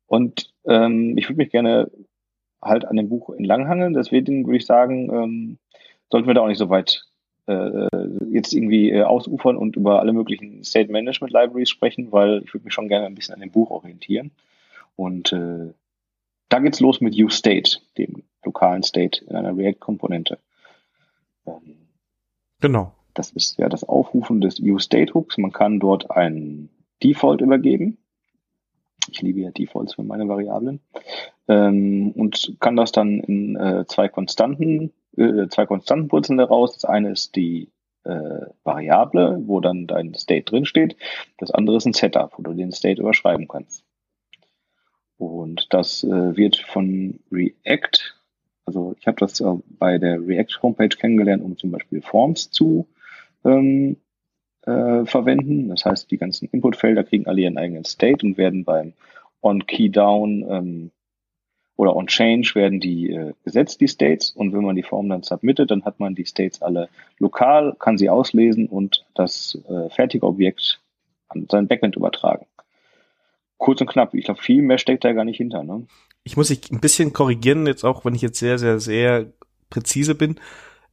Und 0.06 0.52
ähm, 0.66 1.16
ich 1.16 1.28
würde 1.28 1.38
mich 1.38 1.50
gerne 1.50 1.90
halt 2.60 2.84
an 2.84 2.96
dem 2.96 3.08
Buch 3.08 3.30
entlanghangeln. 3.30 3.94
Deswegen 3.94 4.46
würde 4.46 4.58
ich 4.58 4.66
sagen, 4.66 5.10
ähm, 5.12 5.58
sollten 6.10 6.26
wir 6.26 6.34
da 6.34 6.42
auch 6.42 6.48
nicht 6.48 6.58
so 6.58 6.68
weit 6.68 7.04
äh, 7.46 7.88
jetzt 8.30 8.52
irgendwie 8.52 8.90
äh, 8.90 9.02
ausufern 9.02 9.56
und 9.56 9.76
über 9.76 10.00
alle 10.00 10.12
möglichen 10.12 10.64
State 10.64 10.92
Management 10.92 11.32
Libraries 11.32 11.70
sprechen, 11.70 12.12
weil 12.12 12.42
ich 12.44 12.52
würde 12.52 12.64
mich 12.64 12.74
schon 12.74 12.88
gerne 12.88 13.06
ein 13.06 13.14
bisschen 13.14 13.34
an 13.34 13.40
dem 13.40 13.50
Buch 13.50 13.70
orientieren. 13.70 14.32
Und 14.96 15.32
äh, 15.32 15.72
da 16.48 16.58
geht's 16.60 16.80
los 16.80 17.00
mit 17.00 17.14
UState, 17.16 17.78
dem 17.96 18.22
lokalen 18.44 18.82
State 18.82 19.24
in 19.24 19.36
einer 19.36 19.56
React-Komponente. 19.56 20.38
Ähm, 21.46 21.76
genau. 22.60 22.92
Das 23.14 23.30
ist 23.32 23.58
ja 23.58 23.68
das 23.68 23.84
Aufrufen 23.84 24.40
des 24.40 24.60
UState-Hooks. 24.60 25.38
Man 25.38 25.52
kann 25.52 25.80
dort 25.80 26.10
einen 26.10 26.70
Default 27.02 27.40
übergeben. 27.40 27.98
Ich 29.10 29.22
liebe 29.22 29.40
ja 29.40 29.50
Defaults 29.50 29.94
für 29.94 30.02
meine 30.02 30.28
Variablen. 30.28 30.80
Ähm, 31.48 32.12
und 32.12 32.56
kann 32.60 32.76
das 32.76 32.92
dann 32.92 33.20
in 33.20 33.56
äh, 33.56 33.86
zwei 33.86 34.08
Konstanten, 34.08 34.92
äh, 35.16 35.48
zwei 35.48 35.66
Konstanten 35.66 36.08
purzeln 36.08 36.38
daraus. 36.38 36.74
Das 36.74 36.84
eine 36.84 37.10
ist 37.10 37.34
die 37.34 37.70
äh, 38.04 38.46
Variable, 38.64 39.42
wo 39.46 39.60
dann 39.60 39.86
dein 39.86 40.14
State 40.14 40.44
drinsteht. 40.44 40.96
Das 41.38 41.50
andere 41.50 41.76
ist 41.78 41.86
ein 41.86 41.94
Setup, 41.94 42.32
wo 42.36 42.42
du 42.42 42.52
den 42.54 42.72
State 42.72 43.00
überschreiben 43.00 43.48
kannst. 43.48 43.84
Und 45.18 45.66
das 45.70 46.04
äh, 46.04 46.36
wird 46.36 46.56
von 46.56 47.18
React, 47.32 48.14
also 48.64 48.94
ich 48.98 49.06
habe 49.06 49.16
das 49.18 49.40
äh, 49.40 49.54
bei 49.78 49.98
der 49.98 50.24
React 50.24 50.62
Homepage 50.62 50.88
kennengelernt, 50.88 51.42
um 51.42 51.58
zum 51.58 51.72
Beispiel 51.72 52.00
Forms 52.00 52.50
zu 52.50 52.86
ähm, 53.44 53.96
äh, 54.62 55.04
verwenden. 55.04 55.68
Das 55.68 55.84
heißt, 55.84 56.10
die 56.10 56.18
ganzen 56.18 56.48
Inputfelder 56.52 57.02
kriegen 57.02 57.26
alle 57.26 57.40
ihren 57.40 57.58
eigenen 57.58 57.84
State 57.84 58.24
und 58.24 58.38
werden 58.38 58.64
beim 58.64 58.92
On-Key-Down 59.42 60.46
ähm, 60.48 60.90
oder 61.76 61.96
On-Change 61.96 62.54
werden 62.54 62.78
die 62.80 63.10
äh, 63.10 63.34
gesetzt, 63.44 63.80
die 63.80 63.88
States. 63.88 64.30
Und 64.30 64.52
wenn 64.52 64.64
man 64.64 64.76
die 64.76 64.82
Form 64.84 65.08
dann 65.08 65.22
submittet, 65.24 65.72
dann 65.72 65.84
hat 65.84 65.98
man 65.98 66.14
die 66.14 66.26
States 66.26 66.62
alle 66.62 66.88
lokal, 67.18 67.74
kann 67.78 67.98
sie 67.98 68.10
auslesen 68.10 68.66
und 68.66 69.04
das 69.14 69.58
äh, 69.68 69.88
fertige 69.90 70.26
Objekt 70.26 70.80
an 71.28 71.46
sein 71.50 71.66
Backend 71.66 71.96
übertragen 71.96 72.46
kurz 73.58 73.80
und 73.80 73.88
knapp. 73.88 74.14
Ich 74.14 74.24
glaube, 74.24 74.40
viel 74.40 74.62
mehr 74.62 74.78
steckt 74.78 75.04
da 75.04 75.12
gar 75.12 75.24
nicht 75.24 75.36
hinter. 75.36 75.62
Ne? 75.62 75.86
Ich 76.24 76.36
muss 76.36 76.48
dich 76.48 76.70
ein 76.70 76.80
bisschen 76.80 77.12
korrigieren, 77.12 77.66
jetzt 77.66 77.84
auch, 77.84 78.04
wenn 78.04 78.14
ich 78.14 78.22
jetzt 78.22 78.38
sehr, 78.38 78.58
sehr, 78.58 78.80
sehr 78.80 79.32
präzise 79.70 80.14
bin. 80.14 80.40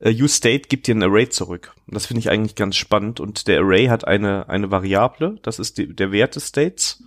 Uh, 0.03 0.09
uState 0.09 0.67
gibt 0.67 0.87
dir 0.87 0.95
ein 0.95 1.03
Array 1.03 1.29
zurück. 1.29 1.73
Das 1.87 2.05
finde 2.05 2.19
ich 2.19 2.29
eigentlich 2.29 2.55
ganz 2.55 2.75
spannend. 2.75 3.21
Und 3.21 3.47
der 3.47 3.61
Array 3.61 3.85
hat 3.85 4.05
eine, 4.05 4.49
eine 4.49 4.69
Variable, 4.69 5.39
das 5.41 5.57
ist 5.57 5.77
die, 5.77 5.95
der 5.95 6.11
Wert 6.11 6.35
des 6.35 6.49
States, 6.49 7.03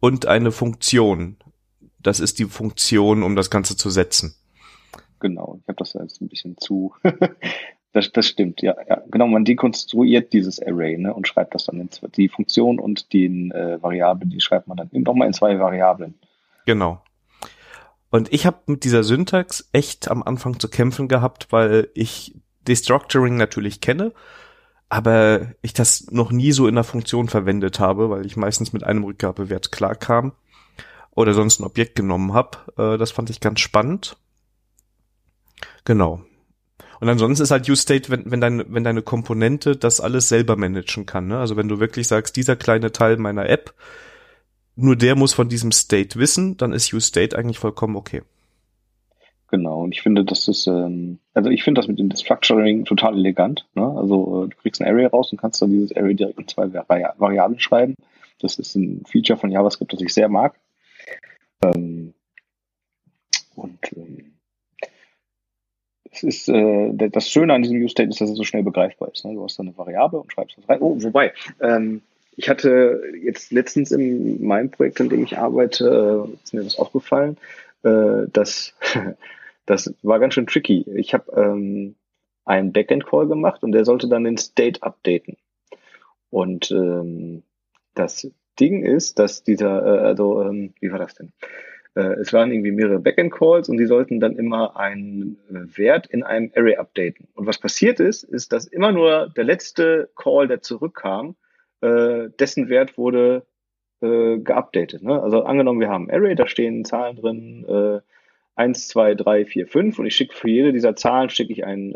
und 0.00 0.26
eine 0.26 0.52
Funktion. 0.52 1.36
Das 2.00 2.20
ist 2.20 2.38
die 2.38 2.44
Funktion, 2.44 3.22
um 3.22 3.34
das 3.34 3.50
Ganze 3.50 3.76
zu 3.76 3.88
setzen. 3.88 4.34
Genau, 5.20 5.58
ich 5.60 5.68
habe 5.68 5.78
das 5.78 5.94
jetzt 5.94 6.20
ein 6.20 6.28
bisschen 6.28 6.56
zu 6.58 6.94
Das, 7.92 8.12
das 8.12 8.26
stimmt, 8.26 8.60
ja, 8.60 8.76
ja. 8.88 9.02
Genau, 9.10 9.26
man 9.26 9.44
dekonstruiert 9.44 10.32
dieses 10.32 10.62
Array 10.62 10.98
ne, 10.98 11.14
und 11.14 11.26
schreibt 11.26 11.54
das 11.54 11.64
dann 11.64 11.80
in 11.80 11.90
zwei, 11.90 12.08
die 12.08 12.28
Funktion 12.28 12.78
und 12.78 13.12
die 13.12 13.26
äh, 13.26 13.82
Variable, 13.82 14.28
die 14.28 14.40
schreibt 14.40 14.68
man 14.68 14.76
dann 14.76 14.90
nochmal 14.92 15.26
in 15.26 15.32
zwei 15.32 15.58
Variablen. 15.58 16.14
Genau. 16.66 17.00
Und 18.10 18.32
ich 18.32 18.46
habe 18.46 18.58
mit 18.66 18.84
dieser 18.84 19.04
Syntax 19.04 19.68
echt 19.72 20.10
am 20.10 20.22
Anfang 20.22 20.58
zu 20.58 20.68
kämpfen 20.68 21.08
gehabt, 21.08 21.48
weil 21.50 21.88
ich 21.94 22.34
Destructuring 22.66 23.36
natürlich 23.36 23.80
kenne, 23.80 24.12
aber 24.88 25.52
ich 25.62 25.72
das 25.72 26.06
noch 26.10 26.30
nie 26.30 26.52
so 26.52 26.66
in 26.66 26.74
der 26.74 26.84
Funktion 26.84 27.28
verwendet 27.28 27.80
habe, 27.80 28.10
weil 28.10 28.26
ich 28.26 28.36
meistens 28.36 28.72
mit 28.72 28.84
einem 28.84 29.04
Rückgabewert 29.04 29.72
klarkam 29.72 30.32
oder 31.10 31.34
sonst 31.34 31.60
ein 31.60 31.64
Objekt 31.64 31.96
genommen 31.96 32.32
habe. 32.32 32.58
Äh, 32.76 32.98
das 32.98 33.10
fand 33.10 33.30
ich 33.30 33.40
ganz 33.40 33.60
spannend. 33.60 34.16
Genau. 35.84 36.22
Und 37.00 37.08
ansonsten 37.08 37.44
ist 37.44 37.50
halt 37.50 37.68
UState, 37.68 38.10
wenn, 38.10 38.30
wenn, 38.30 38.40
dein, 38.40 38.64
wenn 38.72 38.84
deine 38.84 39.02
Komponente 39.02 39.76
das 39.76 40.00
alles 40.00 40.28
selber 40.28 40.56
managen 40.56 41.06
kann. 41.06 41.28
Ne? 41.28 41.38
Also 41.38 41.56
wenn 41.56 41.68
du 41.68 41.80
wirklich 41.80 42.08
sagst, 42.08 42.36
dieser 42.36 42.56
kleine 42.56 42.92
Teil 42.92 43.16
meiner 43.16 43.48
App, 43.48 43.74
nur 44.74 44.96
der 44.96 45.16
muss 45.16 45.32
von 45.32 45.48
diesem 45.48 45.72
State 45.72 46.18
wissen, 46.18 46.56
dann 46.56 46.72
ist 46.72 46.92
useState 46.92 47.36
eigentlich 47.36 47.58
vollkommen 47.58 47.96
okay. 47.96 48.22
Genau, 49.50 49.82
und 49.82 49.94
ich 49.94 50.02
finde, 50.02 50.24
das 50.24 50.46
ist, 50.46 50.66
ähm, 50.66 51.20
also 51.32 51.48
ich 51.48 51.62
finde 51.62 51.80
das 51.80 51.88
mit 51.88 51.98
dem 51.98 52.10
Structuring 52.14 52.84
total 52.84 53.16
elegant. 53.16 53.66
Ne? 53.74 53.82
Also 53.82 54.44
äh, 54.44 54.48
du 54.48 54.56
kriegst 54.58 54.82
ein 54.82 54.86
Array 54.86 55.06
raus 55.06 55.32
und 55.32 55.40
kannst 55.40 55.62
dann 55.62 55.70
dieses 55.70 55.96
Array 55.96 56.14
direkt 56.14 56.38
in 56.38 56.48
zwei 56.48 56.72
Vari 56.72 57.04
Variablen 57.16 57.58
schreiben. 57.58 57.94
Das 58.40 58.58
ist 58.58 58.74
ein 58.74 59.04
Feature 59.06 59.38
von 59.38 59.50
JavaScript, 59.50 59.92
das 59.92 60.02
ich 60.02 60.12
sehr 60.12 60.28
mag. 60.28 60.54
Ähm, 61.64 62.12
und 63.54 63.78
ähm, 63.96 64.37
es 66.22 66.46
ist 66.46 66.48
äh, 66.48 67.10
das 67.10 67.28
Schöne 67.28 67.54
an 67.54 67.62
diesem 67.62 67.78
Use-State 67.78 68.10
ist, 68.10 68.20
dass 68.20 68.30
es 68.30 68.36
so 68.36 68.44
schnell 68.44 68.62
begreifbar 68.62 69.10
ist. 69.12 69.24
Ne? 69.24 69.34
Du 69.34 69.44
hast 69.44 69.58
da 69.58 69.62
eine 69.62 69.76
Variable 69.76 70.20
und 70.20 70.32
schreibst 70.32 70.58
das 70.58 70.68
rein. 70.68 70.80
Oh, 70.80 70.96
wobei, 71.02 71.32
ähm, 71.60 72.02
ich 72.36 72.48
hatte 72.48 73.02
jetzt 73.22 73.50
letztens 73.52 73.90
in 73.90 74.44
meinem 74.44 74.70
Projekt, 74.70 75.00
in 75.00 75.08
dem 75.08 75.24
ich 75.24 75.38
arbeite, 75.38 76.28
äh, 76.28 76.34
ist 76.42 76.54
mir 76.54 76.62
das 76.62 76.78
aufgefallen, 76.78 77.36
äh, 77.82 78.28
dass 78.32 78.74
das 79.66 79.94
war 80.02 80.18
ganz 80.18 80.34
schön 80.34 80.46
tricky. 80.46 80.84
Ich 80.94 81.14
habe 81.14 81.32
ähm, 81.32 81.94
einen 82.44 82.72
Backend-Call 82.72 83.26
gemacht 83.26 83.62
und 83.62 83.72
der 83.72 83.84
sollte 83.84 84.08
dann 84.08 84.24
den 84.24 84.38
State 84.38 84.82
updaten. 84.82 85.36
Und 86.30 86.70
ähm, 86.70 87.42
das 87.94 88.30
Ding 88.58 88.84
ist, 88.84 89.18
dass 89.18 89.44
dieser, 89.44 89.84
äh, 89.84 90.06
also, 90.06 90.42
ähm, 90.42 90.74
wie 90.80 90.90
war 90.90 90.98
das 90.98 91.14
denn? 91.14 91.32
Äh, 91.94 92.20
es 92.20 92.32
waren 92.32 92.52
irgendwie 92.52 92.70
mehrere 92.70 93.00
Backend-Calls 93.00 93.68
und 93.68 93.78
die 93.78 93.86
sollten 93.86 94.20
dann 94.20 94.36
immer 94.36 94.76
einen 94.76 95.38
äh, 95.50 95.76
Wert 95.76 96.06
in 96.06 96.22
einem 96.22 96.52
Array 96.54 96.76
updaten. 96.76 97.28
Und 97.34 97.46
was 97.46 97.58
passiert 97.58 98.00
ist, 98.00 98.22
ist, 98.22 98.52
dass 98.52 98.66
immer 98.66 98.92
nur 98.92 99.32
der 99.36 99.44
letzte 99.44 100.10
Call, 100.16 100.48
der 100.48 100.62
zurückkam, 100.62 101.36
äh, 101.80 102.28
dessen 102.38 102.68
Wert 102.68 102.96
wurde 102.98 103.44
geupdatet. 104.00 105.02
Ne? 105.02 105.20
Also 105.20 105.42
angenommen, 105.42 105.80
wir 105.80 105.88
haben 105.88 106.08
ein 106.08 106.14
Array, 106.14 106.36
da 106.36 106.46
stehen 106.46 106.84
Zahlen 106.84 107.16
drin, 107.16 107.64
äh, 107.68 108.00
1, 108.54 108.86
2, 108.86 109.16
3, 109.16 109.44
4, 109.44 109.66
5 109.66 109.98
und 109.98 110.06
ich 110.06 110.14
schicke 110.14 110.36
für 110.36 110.48
jede 110.48 110.72
dieser 110.72 110.94
Zahlen 110.94 111.30
schicke 111.30 111.52
ich 111.52 111.64
einen 111.64 111.94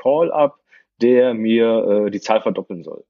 Call 0.00 0.30
ab, 0.30 0.60
der 1.02 1.34
mir 1.34 2.08
die 2.10 2.20
Zahl 2.20 2.40
verdoppeln 2.40 2.84
soll. 2.84 3.02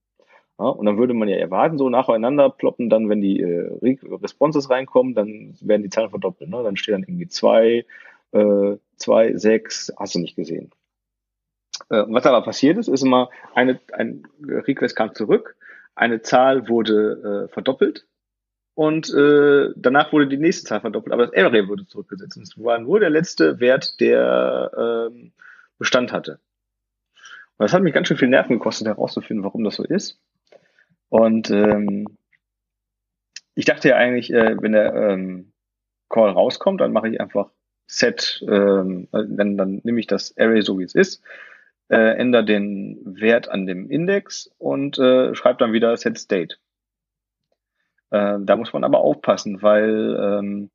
Ja, 0.60 0.66
und 0.66 0.84
dann 0.84 0.98
würde 0.98 1.14
man 1.14 1.26
ja 1.26 1.36
erwarten, 1.36 1.78
so 1.78 1.88
nacheinander 1.88 2.50
ploppen, 2.50 2.90
dann, 2.90 3.08
wenn 3.08 3.22
die 3.22 3.40
äh, 3.40 3.96
Responses 4.22 4.68
reinkommen, 4.68 5.14
dann 5.14 5.54
werden 5.62 5.82
die 5.82 5.88
Zahlen 5.88 6.10
verdoppelt. 6.10 6.50
Ne? 6.50 6.62
Dann 6.62 6.76
steht 6.76 6.92
dann 6.92 7.02
irgendwie 7.02 7.28
zwei, 7.28 7.86
äh, 8.32 8.76
zwei, 8.96 9.36
sechs, 9.38 9.90
hast 9.96 10.14
du 10.14 10.18
nicht 10.18 10.36
gesehen. 10.36 10.70
Äh, 11.88 12.04
was 12.08 12.26
aber 12.26 12.42
passiert 12.42 12.76
ist, 12.76 12.88
ist 12.88 13.02
immer, 13.02 13.30
eine, 13.54 13.80
ein 13.94 14.24
Request 14.46 14.96
kam 14.96 15.14
zurück, 15.14 15.56
eine 15.94 16.20
Zahl 16.20 16.68
wurde 16.68 17.46
äh, 17.46 17.52
verdoppelt 17.52 18.06
und 18.74 19.08
äh, 19.14 19.70
danach 19.76 20.12
wurde 20.12 20.28
die 20.28 20.36
nächste 20.36 20.66
Zahl 20.66 20.82
verdoppelt, 20.82 21.14
aber 21.14 21.26
das 21.26 21.42
Array 21.42 21.68
wurde 21.68 21.86
zurückgesetzt. 21.86 22.36
Und 22.36 22.42
es 22.42 22.62
war 22.62 22.78
nur 22.78 23.00
der 23.00 23.08
letzte 23.08 23.60
Wert, 23.60 23.98
der 23.98 25.08
äh, 25.10 25.30
Bestand 25.78 26.12
hatte. 26.12 26.38
Und 27.56 27.64
das 27.64 27.72
hat 27.72 27.82
mich 27.82 27.94
ganz 27.94 28.08
schön 28.08 28.18
viel 28.18 28.28
Nerven 28.28 28.58
gekostet, 28.58 28.88
herauszufinden, 28.88 29.42
warum 29.42 29.64
das 29.64 29.76
so 29.76 29.84
ist. 29.84 30.18
Und 31.10 31.50
ähm, 31.50 32.06
ich 33.54 33.66
dachte 33.66 33.90
ja 33.90 33.96
eigentlich, 33.96 34.32
äh, 34.32 34.56
wenn 34.60 34.72
der 34.72 34.94
ähm, 34.94 35.52
Call 36.08 36.30
rauskommt, 36.30 36.80
dann 36.80 36.92
mache 36.92 37.08
ich 37.08 37.20
einfach 37.20 37.50
Set, 37.86 38.44
ähm, 38.48 39.08
dann, 39.12 39.56
dann 39.56 39.80
nehme 39.82 40.00
ich 40.00 40.06
das 40.06 40.36
Array 40.38 40.62
so 40.62 40.78
wie 40.78 40.84
es 40.84 40.94
ist, 40.94 41.22
äh, 41.88 42.16
ändere 42.16 42.44
den 42.44 43.00
Wert 43.04 43.48
an 43.48 43.66
dem 43.66 43.90
Index 43.90 44.50
und 44.58 44.98
äh, 44.98 45.34
schreibe 45.34 45.58
dann 45.58 45.72
wieder 45.72 45.96
Set 45.96 46.16
State. 46.16 46.56
Äh, 48.10 48.38
da 48.40 48.56
muss 48.56 48.72
man 48.72 48.84
aber 48.84 48.98
aufpassen, 49.00 49.62
weil 49.62 50.16
ähm, 50.20 50.70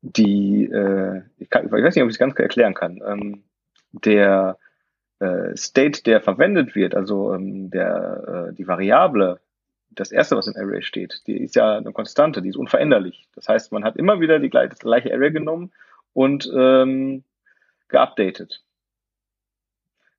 die, 0.00 0.64
äh, 0.64 1.22
ich, 1.36 1.50
kann, 1.50 1.66
ich 1.66 1.72
weiß 1.72 1.94
nicht, 1.94 2.02
ob 2.02 2.08
ich 2.08 2.14
es 2.14 2.18
ganz 2.18 2.38
erklären 2.38 2.74
kann, 2.74 3.02
ähm, 3.06 3.44
der 3.92 4.58
äh, 5.18 5.54
State, 5.56 6.02
der 6.04 6.22
verwendet 6.22 6.74
wird, 6.74 6.94
also 6.94 7.34
ähm, 7.34 7.70
der, 7.70 8.48
äh, 8.50 8.54
die 8.54 8.66
Variable, 8.66 9.40
das 9.90 10.12
erste, 10.12 10.36
was 10.36 10.46
im 10.46 10.56
Array 10.56 10.82
steht, 10.82 11.26
die 11.26 11.36
ist 11.36 11.56
ja 11.56 11.76
eine 11.76 11.92
Konstante, 11.92 12.42
die 12.42 12.48
ist 12.48 12.56
unveränderlich. 12.56 13.28
Das 13.34 13.48
heißt, 13.48 13.72
man 13.72 13.84
hat 13.84 13.96
immer 13.96 14.20
wieder 14.20 14.38
die, 14.38 14.50
das 14.50 14.78
gleiche 14.78 15.12
Array 15.12 15.32
genommen 15.32 15.72
und 16.12 16.50
ähm, 16.56 17.24
geupdatet. 17.88 18.62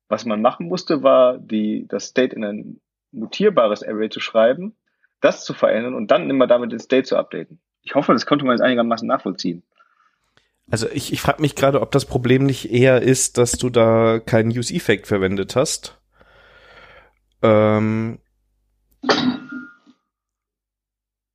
Was 0.08 0.24
man 0.26 0.42
machen 0.42 0.68
musste, 0.68 1.02
war, 1.02 1.38
die, 1.38 1.86
das 1.88 2.06
State 2.06 2.36
in 2.36 2.44
ein 2.44 2.80
mutierbares 3.12 3.82
Array 3.82 4.10
zu 4.10 4.20
schreiben, 4.20 4.74
das 5.20 5.44
zu 5.44 5.54
verändern 5.54 5.94
und 5.94 6.10
dann 6.10 6.28
immer 6.28 6.46
damit 6.46 6.72
den 6.72 6.80
State 6.80 7.04
zu 7.04 7.16
updaten. 7.16 7.60
Ich 7.82 7.94
hoffe, 7.94 8.12
das 8.12 8.26
konnte 8.26 8.44
man 8.44 8.54
jetzt 8.54 8.62
einigermaßen 8.62 9.08
nachvollziehen. 9.08 9.62
Also 10.70 10.88
ich, 10.88 11.12
ich 11.12 11.20
frage 11.20 11.42
mich 11.42 11.54
gerade, 11.54 11.80
ob 11.80 11.90
das 11.90 12.04
Problem 12.04 12.44
nicht 12.44 12.70
eher 12.70 13.02
ist, 13.02 13.38
dass 13.38 13.52
du 13.52 13.68
da 13.68 14.20
keinen 14.20 14.50
Use-Effekt 14.50 15.06
verwendet 15.06 15.56
hast. 15.56 15.98
Ähm, 17.42 18.18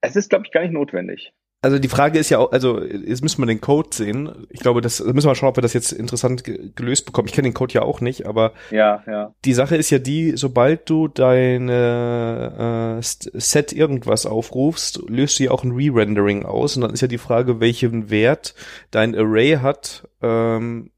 es 0.01 0.16
ist, 0.16 0.30
glaube 0.30 0.46
ich, 0.46 0.51
gar 0.51 0.62
nicht 0.62 0.74
notwendig. 0.74 1.34
Also 1.60 1.80
die 1.80 1.88
Frage 1.88 2.20
ist 2.20 2.30
ja 2.30 2.38
auch, 2.38 2.51
also 2.51 2.84
jetzt 2.84 3.24
müssen 3.24 3.42
wir 3.42 3.48
den 3.48 3.62
Code 3.62 3.89
sehen. 3.92 4.48
Ich 4.51 4.60
glaube, 4.60 4.80
das 4.80 5.04
müssen 5.04 5.27
wir 5.27 5.34
schauen, 5.34 5.50
ob 5.50 5.58
wir 5.58 5.63
das 5.63 5.74
jetzt 5.74 5.92
interessant 5.92 6.44
gelöst 6.44 7.08
bekommen. 7.08 7.27
Ich 7.27 7.34
kenne 7.34 7.48
den 7.48 7.56
Code 7.56 7.74
ja 7.74 7.82
auch 7.82 8.00
nicht, 8.00 8.27
aber 8.27 8.54
ja, 8.70 9.04
ja. 9.08 9.34
die 9.44 9.54
Sache 9.54 9.75
ist 9.75 9.89
ja 9.89 9.98
die, 9.98 10.38
sobald 10.38 10.88
du 10.88 11.08
deine 11.08 13.00
äh, 13.00 13.01
Set 13.01 13.74
irgendwas 13.74 14.27
aufrufst, 14.27 15.01
löst 15.10 15.39
du 15.39 15.46
ja 15.46 15.51
auch 15.51 15.63
ein 15.63 15.72
Re-Rendering 15.72 16.46
aus 16.46 16.75
und 16.75 16.84
dann 16.84 16.94
ist 16.94 17.01
ja 17.01 17.08
die 17.08 17.18
Frage, 17.18 17.60
welchen 17.60 18.12
Wert 18.12 18.54
dein 18.92 19.16
Array 19.16 19.58
hat, 19.60 20.08
ähm, 20.22 20.92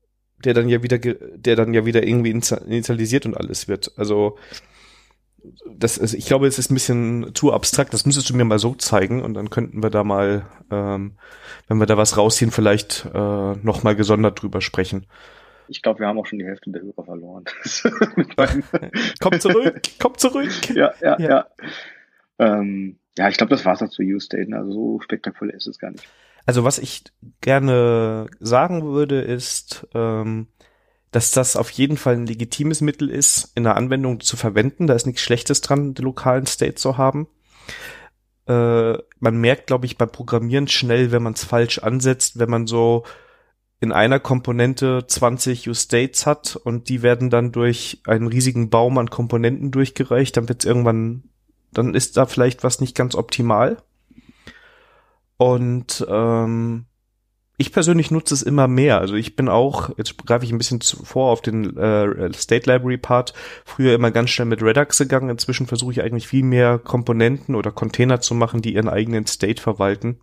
der 0.44 0.54
dann 0.54 0.68
ja 0.68 0.84
wieder, 0.84 1.00
der 1.00 1.56
dann 1.56 1.74
ja 1.74 1.86
wieder 1.86 2.06
irgendwie 2.06 2.32
initialisiert 2.32 3.26
und 3.26 3.38
alles 3.38 3.70
wird. 3.70 3.94
Also 3.96 4.38
das 5.66 5.98
ist, 5.98 6.14
ich 6.14 6.26
glaube, 6.26 6.48
es 6.48 6.60
ist 6.60 6.72
ein 6.72 6.74
bisschen 6.74 7.32
zu 7.34 7.54
abstrakt. 7.54 7.94
Das 7.94 8.06
müsstest 8.06 8.30
du 8.30 8.36
mir 8.36 8.46
mal 8.46 8.60
so 8.60 8.76
zeigen 8.76 9.22
und 9.22 9.34
dann 9.34 9.50
könnten 9.50 9.84
wir 9.84 9.90
da 9.90 10.04
mal, 10.04 10.46
ähm, 10.72 11.14
wenn 11.68 11.78
wir 11.78 11.86
da 11.86 11.98
was 11.98 12.18
rausziehen, 12.18 12.52
vielleicht 12.52 13.06
äh, 13.14 13.18
noch 13.18 13.84
mal 13.84 13.96
gesondert 13.96 14.42
drüber 14.42 14.62
sprechen. 14.62 15.06
Ich 15.68 15.82
glaube, 15.82 16.00
wir 16.00 16.08
haben 16.08 16.18
auch 16.18 16.26
schon 16.26 16.40
die 16.40 16.46
Hälfte 16.46 16.72
der 16.72 16.82
Hörer 16.82 17.04
verloren. 17.04 17.46
komm 19.20 19.40
zurück, 19.40 19.82
komm 20.00 20.18
zurück. 20.18 20.76
Ja, 20.76 20.94
ja, 21.02 21.20
ja. 21.20 21.30
Ja, 21.30 21.48
ähm, 22.40 22.98
ja 23.18 23.30
ich 23.30 23.38
glaube, 23.38 23.52
das 23.52 23.66
war's 23.66 23.82
auch 23.84 23.90
zu 23.90 24.02
U-State. 24.02 24.56
Also 24.56 24.72
so 24.72 25.00
spektakulär 25.02 25.56
ist 25.56 25.68
es 25.68 25.78
gar 25.78 25.92
nicht. 25.92 26.08
Also 26.46 26.64
was 26.64 26.80
ich 26.80 27.04
gerne 27.42 28.28
sagen 28.40 28.84
würde, 28.84 29.22
ist, 29.22 29.88
ähm, 29.94 30.48
dass 31.12 31.32
das 31.32 31.56
auf 31.56 31.72
jeden 31.72 31.98
Fall 31.98 32.16
ein 32.16 32.28
legitimes 32.28 32.82
Mittel 32.82 33.10
ist, 33.10 33.52
in 33.56 33.64
der 33.64 33.76
Anwendung 33.76 34.20
zu 34.20 34.38
verwenden. 34.38 34.88
Da 34.88 34.94
ist 34.94 35.08
nichts 35.08 35.22
Schlechtes 35.22 35.62
dran, 35.62 35.94
den 35.94 36.06
lokalen 36.06 36.46
State 36.46 36.76
zu 36.76 36.98
haben. 36.98 37.28
Äh, 38.48 38.98
man 39.20 39.38
merkt, 39.38 39.68
glaube 39.68 39.86
ich, 39.86 39.98
beim 39.98 40.12
Programmieren 40.12 40.68
schnell, 40.68 41.12
wenn 41.12 41.24
man 41.24 41.34
es 41.34 41.44
falsch 41.44 41.80
ansetzt, 41.80 42.38
wenn 42.40 42.50
man 42.50 42.68
so 42.68 43.04
in 43.80 43.92
einer 43.92 44.20
Komponente 44.20 45.06
20 45.08 45.70
Use-States 45.70 46.26
hat 46.26 46.58
und 46.58 46.90
die 46.90 47.02
werden 47.02 47.30
dann 47.30 47.52
durch 47.52 48.02
einen 48.06 48.28
riesigen 48.28 48.70
Baum 48.70 48.98
an 48.98 49.10
Komponenten 49.10 49.72
durchgereicht, 49.72 50.36
dann 50.36 50.50
wird 50.50 50.64
es 50.64 50.68
irgendwann, 50.68 51.24
dann 51.72 51.96
ist 51.96 52.18
da 52.18 52.26
vielleicht 52.26 52.64
was 52.64 52.82
nicht 52.82 52.96
ganz 52.96 53.16
optimal. 53.16 53.78
Und 55.38 56.06
ähm, 56.10 56.86
ich 57.60 57.74
persönlich 57.74 58.10
nutze 58.10 58.34
es 58.34 58.42
immer 58.42 58.70
mehr. 58.70 59.00
Also 59.00 59.16
ich 59.16 59.36
bin 59.36 59.50
auch, 59.50 59.90
jetzt 59.98 60.18
greife 60.26 60.46
ich 60.46 60.52
ein 60.54 60.58
bisschen 60.58 60.82
vor 60.82 61.30
auf 61.30 61.42
den 61.42 61.76
äh, 61.76 62.34
State 62.34 62.72
Library 62.72 62.98
Part, 62.98 63.34
früher 63.66 63.94
immer 63.94 64.12
ganz 64.12 64.30
schnell 64.30 64.46
mit 64.46 64.64
Redux 64.64 64.98
gegangen. 64.98 65.30
Inzwischen 65.30 65.68
versuche 65.68 65.92
ich 65.92 66.02
eigentlich 66.02 66.26
viel 66.26 66.44
mehr 66.44 66.80
Komponenten 66.80 67.56
oder 67.56 67.74
Container 67.74 68.22
zu 68.22 68.34
machen, 68.34 68.62
die 68.62 68.76
ihren 68.76 68.88
eigenen 68.88 69.28
State 69.28 69.62
verwalten. 69.62 70.22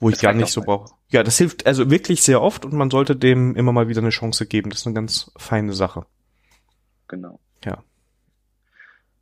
Wo 0.00 0.10
das 0.10 0.18
ich 0.18 0.22
gar 0.22 0.32
nicht 0.32 0.50
so 0.50 0.62
brauche. 0.62 0.92
Ja, 1.10 1.22
das 1.22 1.38
hilft 1.38 1.64
also 1.64 1.88
wirklich 1.88 2.24
sehr 2.24 2.42
oft 2.42 2.64
und 2.64 2.72
man 2.72 2.90
sollte 2.90 3.14
dem 3.14 3.54
immer 3.54 3.70
mal 3.70 3.88
wieder 3.88 4.00
eine 4.00 4.10
Chance 4.10 4.46
geben. 4.46 4.70
Das 4.70 4.80
ist 4.80 4.86
eine 4.88 4.94
ganz 4.94 5.30
feine 5.36 5.74
Sache. 5.74 6.06
Genau. 7.06 7.38
Ja. 7.64 7.84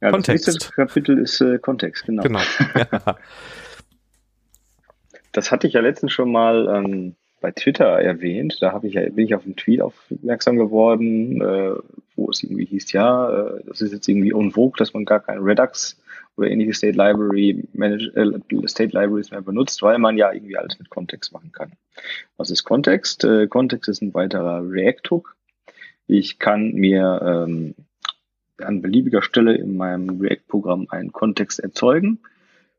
ja 0.00 0.10
Kontext. 0.10 0.48
Das 0.48 0.54
nächste 0.54 0.72
Kapitel 0.72 1.18
ist 1.18 1.38
äh, 1.42 1.58
Kontext, 1.58 2.06
genau. 2.06 2.22
Genau. 2.22 2.40
Ja. 2.74 3.16
Das 5.36 5.52
hatte 5.52 5.66
ich 5.66 5.74
ja 5.74 5.80
letztens 5.80 6.12
schon 6.12 6.32
mal 6.32 6.66
ähm, 6.66 7.14
bei 7.40 7.50
Twitter 7.52 7.84
erwähnt. 7.84 8.58
Da 8.60 8.80
ich 8.82 8.94
ja, 8.94 9.02
bin 9.10 9.26
ich 9.26 9.34
auf 9.34 9.44
einen 9.44 9.56
Tweet 9.56 9.82
aufmerksam 9.82 10.56
geworden, 10.56 11.40
äh, 11.42 11.74
wo 12.14 12.30
es 12.30 12.42
irgendwie 12.42 12.64
hieß, 12.64 12.92
ja, 12.92 13.30
äh, 13.30 13.62
das 13.66 13.82
ist 13.82 13.92
jetzt 13.92 14.08
irgendwie 14.08 14.32
unvogue, 14.32 14.78
dass 14.78 14.94
man 14.94 15.04
gar 15.04 15.20
kein 15.20 15.38
Redux 15.38 15.98
oder 16.36 16.48
ähnliche 16.48 16.72
State 16.72 16.96
Library 16.96 17.64
Manage, 17.74 18.12
äh, 18.14 18.68
State 18.68 18.98
Libraries 18.98 19.30
mehr 19.30 19.42
benutzt, 19.42 19.82
weil 19.82 19.98
man 19.98 20.16
ja 20.16 20.32
irgendwie 20.32 20.56
alles 20.56 20.78
mit 20.78 20.88
Kontext 20.88 21.32
machen 21.32 21.52
kann. 21.52 21.72
Was 22.38 22.50
ist 22.50 22.64
Kontext? 22.64 23.24
Äh, 23.24 23.46
Kontext 23.46 23.88
ist 23.88 24.00
ein 24.00 24.14
weiterer 24.14 24.62
React-Hook. 24.66 25.36
Ich 26.06 26.38
kann 26.38 26.72
mir 26.72 27.20
ähm, 27.22 27.74
an 28.58 28.80
beliebiger 28.80 29.22
Stelle 29.22 29.54
in 29.54 29.76
meinem 29.76 30.18
React-Programm 30.18 30.86
einen 30.88 31.12
Kontext 31.12 31.60
erzeugen 31.60 32.20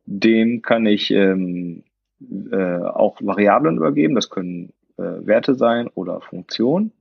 dem 0.07 0.61
kann 0.61 0.85
ich 0.85 1.11
ähm, 1.11 1.83
äh, 2.21 2.77
auch 2.77 3.17
Variablen 3.21 3.77
übergeben. 3.77 4.15
Das 4.15 4.29
können 4.29 4.73
äh, 4.97 5.03
Werte 5.03 5.55
sein 5.55 5.87
oder 5.93 6.21
Funktionen. 6.21 6.91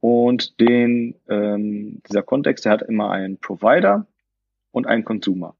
Und 0.00 0.60
den, 0.60 1.14
ähm, 1.28 2.02
dieser 2.08 2.22
Kontext, 2.22 2.64
der 2.64 2.72
hat 2.72 2.82
immer 2.82 3.10
einen 3.10 3.38
Provider 3.38 4.06
und 4.70 4.86
einen 4.86 5.04
Consumer. 5.04 5.54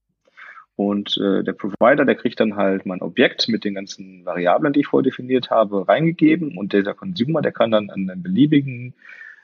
Und 0.77 1.19
äh, 1.19 1.43
der 1.43 1.55
Provider, 1.55 2.05
der 2.05 2.15
kriegt 2.15 2.39
dann 2.39 2.55
halt 2.55 2.87
mein 2.87 3.03
Objekt 3.03 3.49
mit 3.49 3.65
den 3.65 3.75
ganzen 3.75 4.25
Variablen, 4.25 4.73
die 4.73 4.81
ich 4.81 4.87
vorher 4.87 5.11
definiert 5.11 5.51
habe, 5.51 5.89
reingegeben. 5.89 6.57
Und 6.57 6.73
dieser 6.73 6.95
Consumer, 6.95 7.43
der 7.43 7.51
kann 7.51 7.73
dann 7.73 7.91
an 7.91 8.09
einem 8.09 8.23
beliebigen 8.23 8.95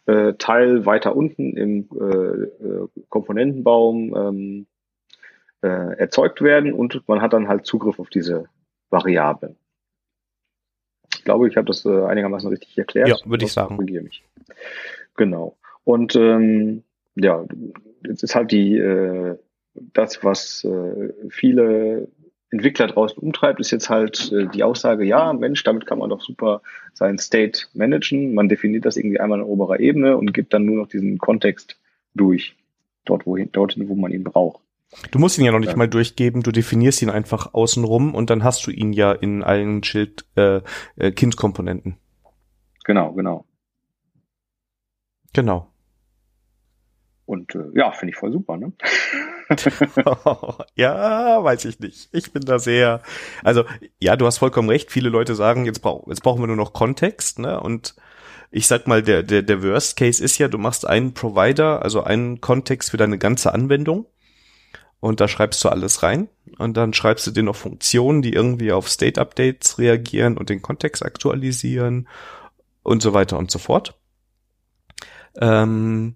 äh, 0.06 0.34
Teil 0.34 0.86
weiter 0.86 1.16
unten 1.16 1.56
im 1.56 1.88
äh, 1.98 2.04
äh, 2.04 2.88
Komponentenbaum 3.08 4.14
ähm, 4.16 4.66
äh, 5.62 5.96
erzeugt 5.96 6.42
werden 6.42 6.72
und 6.72 7.08
man 7.08 7.22
hat 7.22 7.32
dann 7.32 7.48
halt 7.48 7.64
Zugriff 7.66 7.98
auf 7.98 8.10
diese 8.10 8.44
Variablen. 8.94 9.56
Ich 11.12 11.24
glaube, 11.24 11.48
ich 11.48 11.56
habe 11.56 11.66
das 11.66 11.84
äh, 11.84 12.04
einigermaßen 12.04 12.48
richtig 12.48 12.76
erklärt. 12.78 13.08
Ja, 13.08 13.16
würde 13.24 13.44
ich 13.44 13.52
sagen. 13.52 13.76
Mich. 13.76 14.22
Genau. 15.16 15.56
Und 15.84 16.16
ähm, 16.16 16.82
ja, 17.14 17.44
jetzt 18.06 18.22
ist 18.22 18.34
halt 18.34 18.52
die 18.52 18.76
äh, 18.76 19.36
das, 19.74 20.22
was 20.22 20.64
äh, 20.64 21.12
viele 21.28 22.08
Entwickler 22.50 22.86
draußen 22.86 23.18
umtreibt, 23.18 23.60
ist 23.60 23.72
jetzt 23.72 23.90
halt 23.90 24.30
äh, 24.32 24.46
die 24.46 24.62
Aussage, 24.62 25.04
ja, 25.04 25.32
Mensch, 25.32 25.64
damit 25.64 25.86
kann 25.86 25.98
man 25.98 26.10
doch 26.10 26.20
super 26.20 26.62
sein 26.92 27.18
State 27.18 27.66
managen. 27.74 28.34
Man 28.34 28.48
definiert 28.48 28.84
das 28.84 28.96
irgendwie 28.96 29.18
einmal 29.18 29.40
in 29.40 29.44
oberer 29.44 29.80
Ebene 29.80 30.16
und 30.16 30.32
gibt 30.32 30.54
dann 30.54 30.64
nur 30.64 30.76
noch 30.76 30.88
diesen 30.88 31.18
Kontext 31.18 31.76
durch, 32.14 32.56
dort, 33.04 33.26
wohin, 33.26 33.50
dorthin, 33.50 33.88
wo 33.88 33.96
man 33.96 34.12
ihn 34.12 34.24
braucht. 34.24 34.60
Du 35.10 35.18
musst 35.18 35.38
ihn 35.38 35.44
ja 35.44 35.52
noch 35.52 35.58
nicht 35.58 35.70
ja. 35.70 35.76
mal 35.76 35.88
durchgeben, 35.88 36.42
du 36.42 36.52
definierst 36.52 37.02
ihn 37.02 37.10
einfach 37.10 37.52
außenrum 37.52 38.14
und 38.14 38.30
dann 38.30 38.44
hast 38.44 38.66
du 38.66 38.70
ihn 38.70 38.92
ja 38.92 39.12
in 39.12 39.42
allen 39.42 39.82
Schild 39.82 40.24
äh, 40.36 40.60
äh, 40.96 41.10
Kindkomponenten. 41.10 41.96
Genau, 42.84 43.12
genau. 43.12 43.44
Genau. 45.32 45.68
Und 47.26 47.54
äh, 47.54 47.64
ja, 47.74 47.90
finde 47.90 48.12
ich 48.12 48.18
voll 48.18 48.32
super, 48.32 48.56
ne? 48.58 48.72
ja, 50.74 51.42
weiß 51.42 51.64
ich 51.64 51.80
nicht. 51.80 52.08
Ich 52.12 52.32
bin 52.32 52.42
da 52.42 52.58
sehr, 52.58 53.02
also 53.42 53.64
ja, 53.98 54.16
du 54.16 54.26
hast 54.26 54.38
vollkommen 54.38 54.68
recht. 54.68 54.92
Viele 54.92 55.08
Leute 55.08 55.34
sagen, 55.34 55.64
jetzt, 55.64 55.80
brauch, 55.80 56.06
jetzt 56.08 56.22
brauchen 56.22 56.42
wir 56.42 56.46
nur 56.46 56.56
noch 56.56 56.74
Kontext, 56.74 57.38
ne? 57.38 57.58
Und 57.60 57.94
ich 58.50 58.66
sag 58.66 58.86
mal, 58.86 59.02
der, 59.02 59.22
der, 59.22 59.42
der 59.42 59.62
Worst 59.62 59.96
Case 59.96 60.22
ist 60.22 60.38
ja, 60.38 60.48
du 60.48 60.58
machst 60.58 60.86
einen 60.86 61.14
Provider, 61.14 61.82
also 61.82 62.04
einen 62.04 62.40
Kontext 62.40 62.90
für 62.90 62.98
deine 62.98 63.18
ganze 63.18 63.52
Anwendung. 63.52 64.06
Und 65.04 65.20
da 65.20 65.28
schreibst 65.28 65.62
du 65.62 65.68
alles 65.68 66.02
rein. 66.02 66.30
Und 66.56 66.78
dann 66.78 66.94
schreibst 66.94 67.26
du 67.26 67.30
dir 67.30 67.42
noch 67.42 67.56
Funktionen, 67.56 68.22
die 68.22 68.32
irgendwie 68.32 68.72
auf 68.72 68.88
State 68.88 69.20
Updates 69.20 69.78
reagieren 69.78 70.38
und 70.38 70.48
den 70.48 70.62
Kontext 70.62 71.04
aktualisieren 71.04 72.08
und 72.82 73.02
so 73.02 73.12
weiter 73.12 73.36
und 73.36 73.50
so 73.50 73.58
fort. 73.58 74.00
Ähm, 75.38 76.14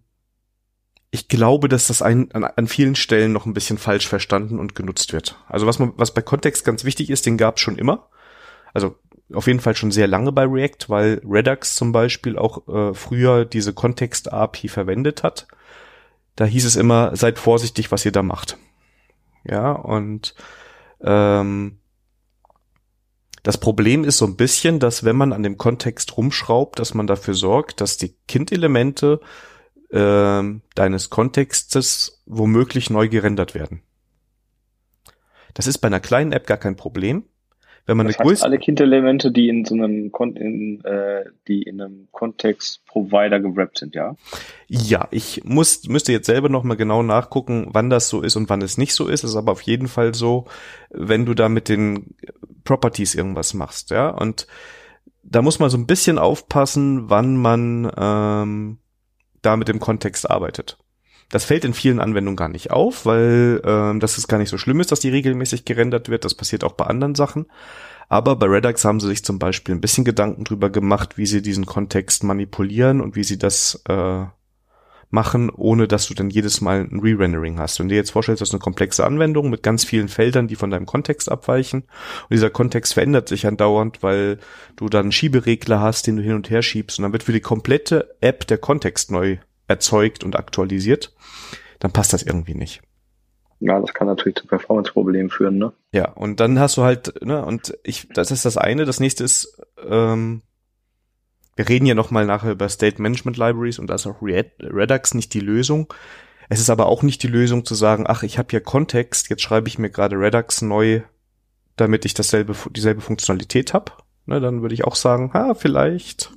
ich 1.10 1.28
glaube, 1.28 1.68
dass 1.68 1.88
das 1.88 2.00
ein, 2.00 2.32
an, 2.32 2.44
an, 2.44 2.66
vielen 2.66 2.94
Stellen 2.94 3.30
noch 3.30 3.44
ein 3.44 3.52
bisschen 3.52 3.76
falsch 3.76 4.08
verstanden 4.08 4.58
und 4.58 4.74
genutzt 4.74 5.12
wird. 5.12 5.36
Also 5.48 5.66
was 5.66 5.78
man, 5.78 5.92
was 5.96 6.14
bei 6.14 6.22
Kontext 6.22 6.64
ganz 6.64 6.84
wichtig 6.84 7.10
ist, 7.10 7.26
den 7.26 7.36
gab 7.36 7.56
es 7.56 7.60
schon 7.60 7.76
immer. 7.76 8.08
Also 8.72 8.94
auf 9.34 9.48
jeden 9.48 9.60
Fall 9.60 9.76
schon 9.76 9.90
sehr 9.90 10.06
lange 10.06 10.32
bei 10.32 10.44
React, 10.44 10.88
weil 10.88 11.20
Redux 11.28 11.76
zum 11.76 11.92
Beispiel 11.92 12.38
auch 12.38 12.66
äh, 12.66 12.94
früher 12.94 13.44
diese 13.44 13.74
Kontext-API 13.74 14.68
verwendet 14.68 15.24
hat. 15.24 15.46
Da 16.36 16.46
hieß 16.46 16.64
es 16.64 16.76
immer, 16.76 17.14
seid 17.16 17.38
vorsichtig, 17.38 17.92
was 17.92 18.06
ihr 18.06 18.12
da 18.12 18.22
macht. 18.22 18.56
Ja, 19.44 19.72
und 19.72 20.34
ähm, 21.00 21.78
das 23.42 23.58
Problem 23.58 24.04
ist 24.04 24.18
so 24.18 24.26
ein 24.26 24.36
bisschen, 24.36 24.78
dass 24.78 25.04
wenn 25.04 25.16
man 25.16 25.32
an 25.32 25.42
dem 25.42 25.56
Kontext 25.56 26.16
rumschraubt, 26.16 26.78
dass 26.78 26.94
man 26.94 27.06
dafür 27.06 27.34
sorgt, 27.34 27.80
dass 27.80 27.96
die 27.96 28.14
Kindelemente 28.26 29.20
äh, 29.90 30.42
deines 30.74 31.10
Kontextes 31.10 32.22
womöglich 32.26 32.90
neu 32.90 33.08
gerendert 33.08 33.54
werden. 33.54 33.82
Das 35.54 35.66
ist 35.66 35.78
bei 35.78 35.86
einer 35.86 36.00
kleinen 36.00 36.32
App 36.32 36.46
gar 36.46 36.58
kein 36.58 36.76
Problem. 36.76 37.24
Wenn 37.88 37.96
man 37.96 38.06
das 38.06 38.18
eine 38.18 38.30
heißt, 38.30 38.44
alle 38.44 38.58
Kindelemente, 38.58 39.32
die 39.32 39.48
in 39.48 39.64
so 39.64 39.74
einem 39.74 40.12
Kon 40.12 40.36
in, 40.36 40.84
äh, 40.84 41.24
die 41.48 41.62
in 41.62 41.80
einem 41.80 42.08
Kontext-Provider 42.12 43.40
gewrappt 43.40 43.78
sind, 43.78 43.94
ja? 43.94 44.14
Ja, 44.66 45.08
ich 45.10 45.42
muss 45.44 45.88
müsste 45.88 46.12
jetzt 46.12 46.26
selber 46.26 46.50
noch 46.50 46.64
mal 46.64 46.76
genau 46.76 47.02
nachgucken, 47.02 47.68
wann 47.72 47.88
das 47.88 48.10
so 48.10 48.20
ist 48.20 48.36
und 48.36 48.50
wann 48.50 48.60
es 48.60 48.76
nicht 48.76 48.92
so 48.92 49.08
ist. 49.08 49.24
Es 49.24 49.30
ist 49.30 49.36
aber 49.36 49.52
auf 49.52 49.62
jeden 49.62 49.88
Fall 49.88 50.14
so, 50.14 50.44
wenn 50.90 51.24
du 51.24 51.32
da 51.32 51.48
mit 51.48 51.70
den 51.70 52.14
Properties 52.64 53.14
irgendwas 53.14 53.54
machst, 53.54 53.88
ja. 53.90 54.10
Und 54.10 54.46
da 55.22 55.40
muss 55.40 55.58
man 55.58 55.70
so 55.70 55.78
ein 55.78 55.86
bisschen 55.86 56.18
aufpassen, 56.18 57.08
wann 57.08 57.38
man 57.38 57.90
ähm, 57.96 58.78
da 59.40 59.56
mit 59.56 59.68
dem 59.68 59.80
Kontext 59.80 60.30
arbeitet. 60.30 60.76
Das 61.30 61.44
fällt 61.44 61.64
in 61.64 61.74
vielen 61.74 62.00
Anwendungen 62.00 62.36
gar 62.36 62.48
nicht 62.48 62.70
auf, 62.70 63.04
weil 63.04 63.60
ähm, 63.64 64.00
das 64.00 64.16
ist 64.16 64.28
gar 64.28 64.38
nicht 64.38 64.48
so 64.48 64.56
schlimm 64.56 64.80
ist, 64.80 64.92
dass 64.92 65.00
die 65.00 65.10
regelmäßig 65.10 65.64
gerendert 65.64 66.08
wird. 66.08 66.24
Das 66.24 66.34
passiert 66.34 66.64
auch 66.64 66.72
bei 66.72 66.86
anderen 66.86 67.14
Sachen. 67.14 67.46
Aber 68.08 68.36
bei 68.36 68.46
Redux 68.46 68.84
haben 68.84 69.00
sie 69.00 69.08
sich 69.08 69.22
zum 69.22 69.38
Beispiel 69.38 69.74
ein 69.74 69.82
bisschen 69.82 70.04
Gedanken 70.04 70.44
drüber 70.44 70.70
gemacht, 70.70 71.18
wie 71.18 71.26
sie 71.26 71.42
diesen 71.42 71.66
Kontext 71.66 72.24
manipulieren 72.24 73.02
und 73.02 73.16
wie 73.16 73.24
sie 73.24 73.38
das 73.38 73.82
äh, 73.88 74.24
machen, 75.10 75.50
ohne 75.50 75.88
dass 75.88 76.06
du 76.06 76.14
dann 76.14 76.30
jedes 76.30 76.60
Mal 76.60 76.88
ein 76.90 77.00
Re-Rendering 77.00 77.58
hast. 77.58 77.78
Wenn 77.78 77.88
du 77.88 77.92
dir 77.92 77.98
jetzt 77.98 78.10
vorstellst, 78.10 78.40
das 78.40 78.50
ist 78.50 78.54
eine 78.54 78.60
komplexe 78.60 79.04
Anwendung 79.04 79.50
mit 79.50 79.62
ganz 79.62 79.84
vielen 79.84 80.08
Feldern, 80.08 80.48
die 80.48 80.56
von 80.56 80.70
deinem 80.70 80.86
Kontext 80.86 81.30
abweichen. 81.30 81.82
Und 81.82 82.32
dieser 82.32 82.50
Kontext 82.50 82.94
verändert 82.94 83.28
sich 83.28 83.46
andauernd, 83.46 84.02
weil 84.02 84.38
du 84.76 84.88
dann 84.88 85.02
einen 85.02 85.12
Schieberegler 85.12 85.80
hast, 85.80 86.06
den 86.06 86.16
du 86.16 86.22
hin 86.22 86.34
und 86.34 86.50
her 86.50 86.62
schiebst. 86.62 86.98
Und 86.98 87.04
dann 87.04 87.12
wird 87.12 87.22
für 87.22 87.32
die 87.32 87.40
komplette 87.40 88.16
App 88.20 88.46
der 88.46 88.58
Kontext 88.58 89.10
neu 89.10 89.38
erzeugt 89.68 90.24
und 90.24 90.36
aktualisiert. 90.36 91.14
Dann 91.78 91.92
passt 91.92 92.12
das 92.12 92.22
irgendwie 92.22 92.54
nicht. 92.54 92.82
Ja, 93.60 93.80
das 93.80 93.92
kann 93.92 94.06
natürlich 94.06 94.36
zu 94.36 94.46
Performance-Problemen 94.46 95.30
führen, 95.30 95.58
ne? 95.58 95.72
Ja, 95.92 96.10
und 96.12 96.40
dann 96.40 96.58
hast 96.58 96.76
du 96.76 96.82
halt, 96.82 97.24
ne, 97.24 97.44
und 97.44 97.76
ich, 97.82 98.08
das 98.08 98.30
ist 98.30 98.44
das 98.44 98.56
eine. 98.56 98.84
Das 98.84 99.00
nächste 99.00 99.24
ist, 99.24 99.60
ähm, 99.84 100.42
wir 101.56 101.68
reden 101.68 101.86
ja 101.86 101.94
nochmal 101.94 102.24
nachher 102.24 102.52
über 102.52 102.68
State 102.68 103.02
Management 103.02 103.36
Libraries 103.36 103.80
und 103.80 103.88
da 103.88 103.96
ist 103.96 104.06
auch 104.06 104.22
Redux 104.22 105.14
nicht 105.14 105.34
die 105.34 105.40
Lösung. 105.40 105.92
Es 106.48 106.60
ist 106.60 106.70
aber 106.70 106.86
auch 106.86 107.02
nicht 107.02 107.22
die 107.22 107.28
Lösung 107.28 107.64
zu 107.64 107.74
sagen, 107.74 108.04
ach, 108.06 108.22
ich 108.22 108.38
habe 108.38 108.48
hier 108.50 108.60
Kontext, 108.60 109.28
jetzt 109.28 109.42
schreibe 109.42 109.68
ich 109.68 109.78
mir 109.78 109.90
gerade 109.90 110.16
Redux 110.16 110.62
neu, 110.62 111.02
damit 111.76 112.04
ich 112.04 112.14
dasselbe, 112.14 112.54
dieselbe 112.70 113.00
Funktionalität 113.00 113.74
habe. 113.74 113.92
Ne, 114.26 114.40
dann 114.40 114.62
würde 114.62 114.74
ich 114.74 114.84
auch 114.84 114.94
sagen, 114.94 115.32
ha, 115.32 115.54
vielleicht 115.54 116.30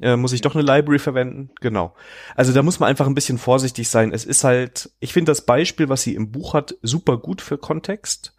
äh, 0.00 0.16
muss 0.16 0.32
ich 0.32 0.40
doch 0.40 0.54
eine 0.54 0.64
Library 0.64 0.98
verwenden. 0.98 1.50
Genau. 1.60 1.94
Also 2.34 2.52
da 2.52 2.62
muss 2.62 2.80
man 2.80 2.88
einfach 2.88 3.06
ein 3.06 3.14
bisschen 3.14 3.38
vorsichtig 3.38 3.88
sein. 3.88 4.12
Es 4.12 4.24
ist 4.24 4.44
halt, 4.44 4.90
ich 5.00 5.12
finde 5.12 5.30
das 5.30 5.46
Beispiel, 5.46 5.88
was 5.88 6.02
sie 6.02 6.14
im 6.14 6.32
Buch 6.32 6.54
hat, 6.54 6.74
super 6.82 7.16
gut 7.18 7.40
für 7.40 7.58
Kontext 7.58 8.34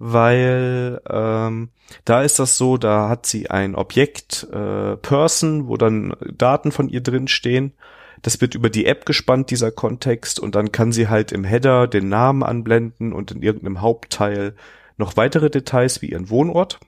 weil 0.00 0.98
ähm, 1.08 1.68
da 2.06 2.22
ist 2.22 2.38
das 2.38 2.56
so, 2.56 2.78
da 2.78 3.10
hat 3.10 3.26
sie 3.26 3.50
ein 3.50 3.74
Objekt 3.74 4.48
äh, 4.50 4.96
Person, 4.96 5.68
wo 5.68 5.76
dann 5.76 6.16
Daten 6.36 6.72
von 6.72 6.88
ihr 6.88 7.02
drin 7.02 7.28
stehen. 7.28 7.74
Das 8.22 8.40
wird 8.40 8.54
über 8.54 8.70
die 8.70 8.86
App 8.86 9.04
gespannt, 9.04 9.50
dieser 9.50 9.70
Kontext, 9.70 10.40
und 10.40 10.54
dann 10.54 10.72
kann 10.72 10.90
sie 10.90 11.08
halt 11.08 11.32
im 11.32 11.44
Header 11.44 11.86
den 11.86 12.08
Namen 12.08 12.42
anblenden 12.42 13.12
und 13.12 13.30
in 13.30 13.42
irgendeinem 13.42 13.82
Hauptteil 13.82 14.54
noch 14.96 15.18
weitere 15.18 15.50
Details 15.50 16.00
wie 16.00 16.12
ihren 16.12 16.30
Wohnort. 16.30 16.80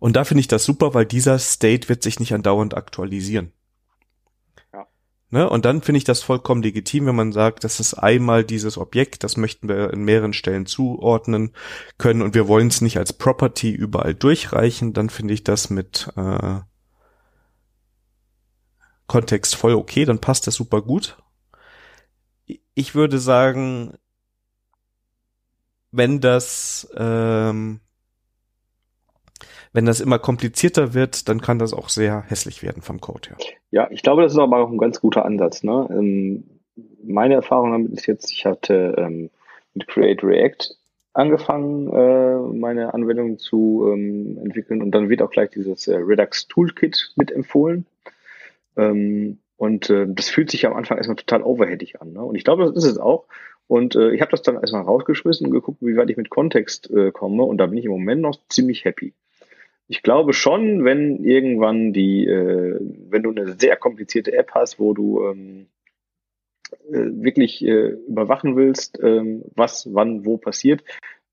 Und 0.00 0.16
da 0.16 0.24
finde 0.24 0.40
ich 0.40 0.48
das 0.48 0.64
super, 0.64 0.94
weil 0.94 1.06
dieser 1.06 1.38
State 1.38 1.88
wird 1.88 2.02
sich 2.02 2.18
nicht 2.18 2.34
andauernd 2.34 2.74
aktualisieren. 2.76 3.52
Ne? 5.32 5.48
Und 5.48 5.64
dann 5.64 5.80
finde 5.82 5.98
ich 5.98 6.04
das 6.04 6.22
vollkommen 6.22 6.62
legitim, 6.62 7.06
wenn 7.06 7.14
man 7.14 7.32
sagt, 7.32 7.62
das 7.62 7.78
ist 7.78 7.94
einmal 7.94 8.42
dieses 8.42 8.76
Objekt, 8.76 9.22
das 9.22 9.36
möchten 9.36 9.68
wir 9.68 9.92
in 9.92 10.02
mehreren 10.02 10.32
Stellen 10.32 10.66
zuordnen 10.66 11.52
können 11.98 12.22
und 12.22 12.34
wir 12.34 12.48
wollen 12.48 12.66
es 12.66 12.80
nicht 12.80 12.98
als 12.98 13.12
Property 13.12 13.70
überall 13.70 14.14
durchreichen, 14.14 14.92
dann 14.92 15.08
finde 15.08 15.34
ich 15.34 15.44
das 15.44 15.70
mit 15.70 16.10
äh, 16.16 16.60
Kontext 19.06 19.54
voll 19.54 19.74
okay, 19.74 20.04
dann 20.04 20.20
passt 20.20 20.48
das 20.48 20.56
super 20.56 20.82
gut. 20.82 21.16
Ich 22.74 22.96
würde 22.96 23.20
sagen, 23.20 23.94
wenn 25.92 26.20
das 26.20 26.88
ähm, 26.96 27.80
wenn 29.72 29.86
das 29.86 30.00
immer 30.00 30.18
komplizierter 30.18 30.94
wird, 30.94 31.28
dann 31.28 31.40
kann 31.40 31.58
das 31.58 31.72
auch 31.72 31.88
sehr 31.88 32.22
hässlich 32.22 32.62
werden 32.62 32.82
vom 32.82 33.00
Code 33.00 33.30
her. 33.30 33.36
Ja, 33.70 33.88
ich 33.90 34.02
glaube, 34.02 34.22
das 34.22 34.32
ist 34.32 34.38
aber 34.38 34.58
auch 34.58 34.70
ein 34.70 34.78
ganz 34.78 35.00
guter 35.00 35.24
Ansatz. 35.24 35.62
Ne? 35.62 35.88
Ähm, 35.90 36.44
meine 37.04 37.34
Erfahrung 37.34 37.72
damit 37.72 37.92
ist 37.92 38.06
jetzt, 38.06 38.32
ich 38.32 38.46
hatte 38.46 38.94
ähm, 38.98 39.30
mit 39.74 39.86
Create 39.86 40.22
React 40.24 40.74
angefangen, 41.12 41.92
äh, 41.92 42.56
meine 42.56 42.94
Anwendung 42.94 43.38
zu 43.38 43.88
ähm, 43.92 44.38
entwickeln 44.44 44.82
und 44.82 44.92
dann 44.92 45.08
wird 45.08 45.22
auch 45.22 45.30
gleich 45.30 45.50
dieses 45.50 45.88
äh, 45.88 45.96
Redux 45.96 46.46
Toolkit 46.48 47.12
mitempfohlen. 47.16 47.86
Ähm, 48.76 49.38
und 49.56 49.90
äh, 49.90 50.06
das 50.08 50.30
fühlt 50.30 50.50
sich 50.50 50.66
am 50.66 50.74
Anfang 50.74 50.96
erstmal 50.96 51.16
total 51.16 51.42
overheadig 51.42 52.00
an. 52.00 52.12
Ne? 52.12 52.22
Und 52.22 52.34
ich 52.34 52.44
glaube, 52.44 52.64
das 52.64 52.76
ist 52.76 52.90
es 52.90 52.98
auch. 52.98 53.26
Und 53.66 53.94
äh, 53.94 54.12
ich 54.12 54.20
habe 54.20 54.30
das 54.30 54.42
dann 54.42 54.56
erstmal 54.56 54.82
rausgeschmissen 54.82 55.46
und 55.46 55.52
geguckt, 55.52 55.82
wie 55.82 55.96
weit 55.96 56.10
ich 56.10 56.16
mit 56.16 56.30
Kontext 56.30 56.90
äh, 56.90 57.12
komme. 57.12 57.42
Und 57.42 57.58
da 57.58 57.66
bin 57.66 57.78
ich 57.78 57.84
im 57.84 57.90
Moment 57.90 58.22
noch 58.22 58.36
ziemlich 58.48 58.84
happy. 58.84 59.12
Ich 59.90 60.04
glaube 60.04 60.34
schon, 60.34 60.84
wenn 60.84 61.24
irgendwann 61.24 61.92
die, 61.92 62.24
äh, 62.24 62.78
wenn 63.08 63.24
du 63.24 63.30
eine 63.32 63.56
sehr 63.58 63.74
komplizierte 63.74 64.32
App 64.32 64.52
hast, 64.54 64.78
wo 64.78 64.94
du 64.94 65.26
ähm, 65.26 65.66
äh, 66.92 67.10
wirklich 67.24 67.60
äh, 67.66 67.96
überwachen 68.06 68.54
willst, 68.54 69.00
ähm, 69.02 69.42
was 69.56 69.92
wann 69.92 70.24
wo 70.24 70.36
passiert, 70.36 70.84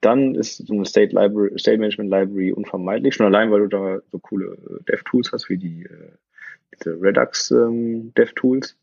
dann 0.01 0.33
ist 0.33 0.65
so 0.65 0.73
eine 0.73 0.85
State 0.85 1.13
Library, 1.13 1.59
State 1.59 1.77
Management 1.77 2.09
Library 2.09 2.51
unvermeidlich. 2.51 3.13
Schon 3.13 3.27
allein, 3.27 3.51
weil 3.51 3.59
du 3.59 3.67
da 3.67 3.99
so 4.11 4.17
coole 4.17 4.57
äh, 4.67 4.83
Dev-Tools 4.91 5.33
hast 5.33 5.49
wie 5.49 5.57
die 5.57 5.83
äh, 5.83 6.13
diese 6.73 6.99
Redux 6.99 7.51
ähm, 7.51 8.11
Dev-Tools. 8.15 8.75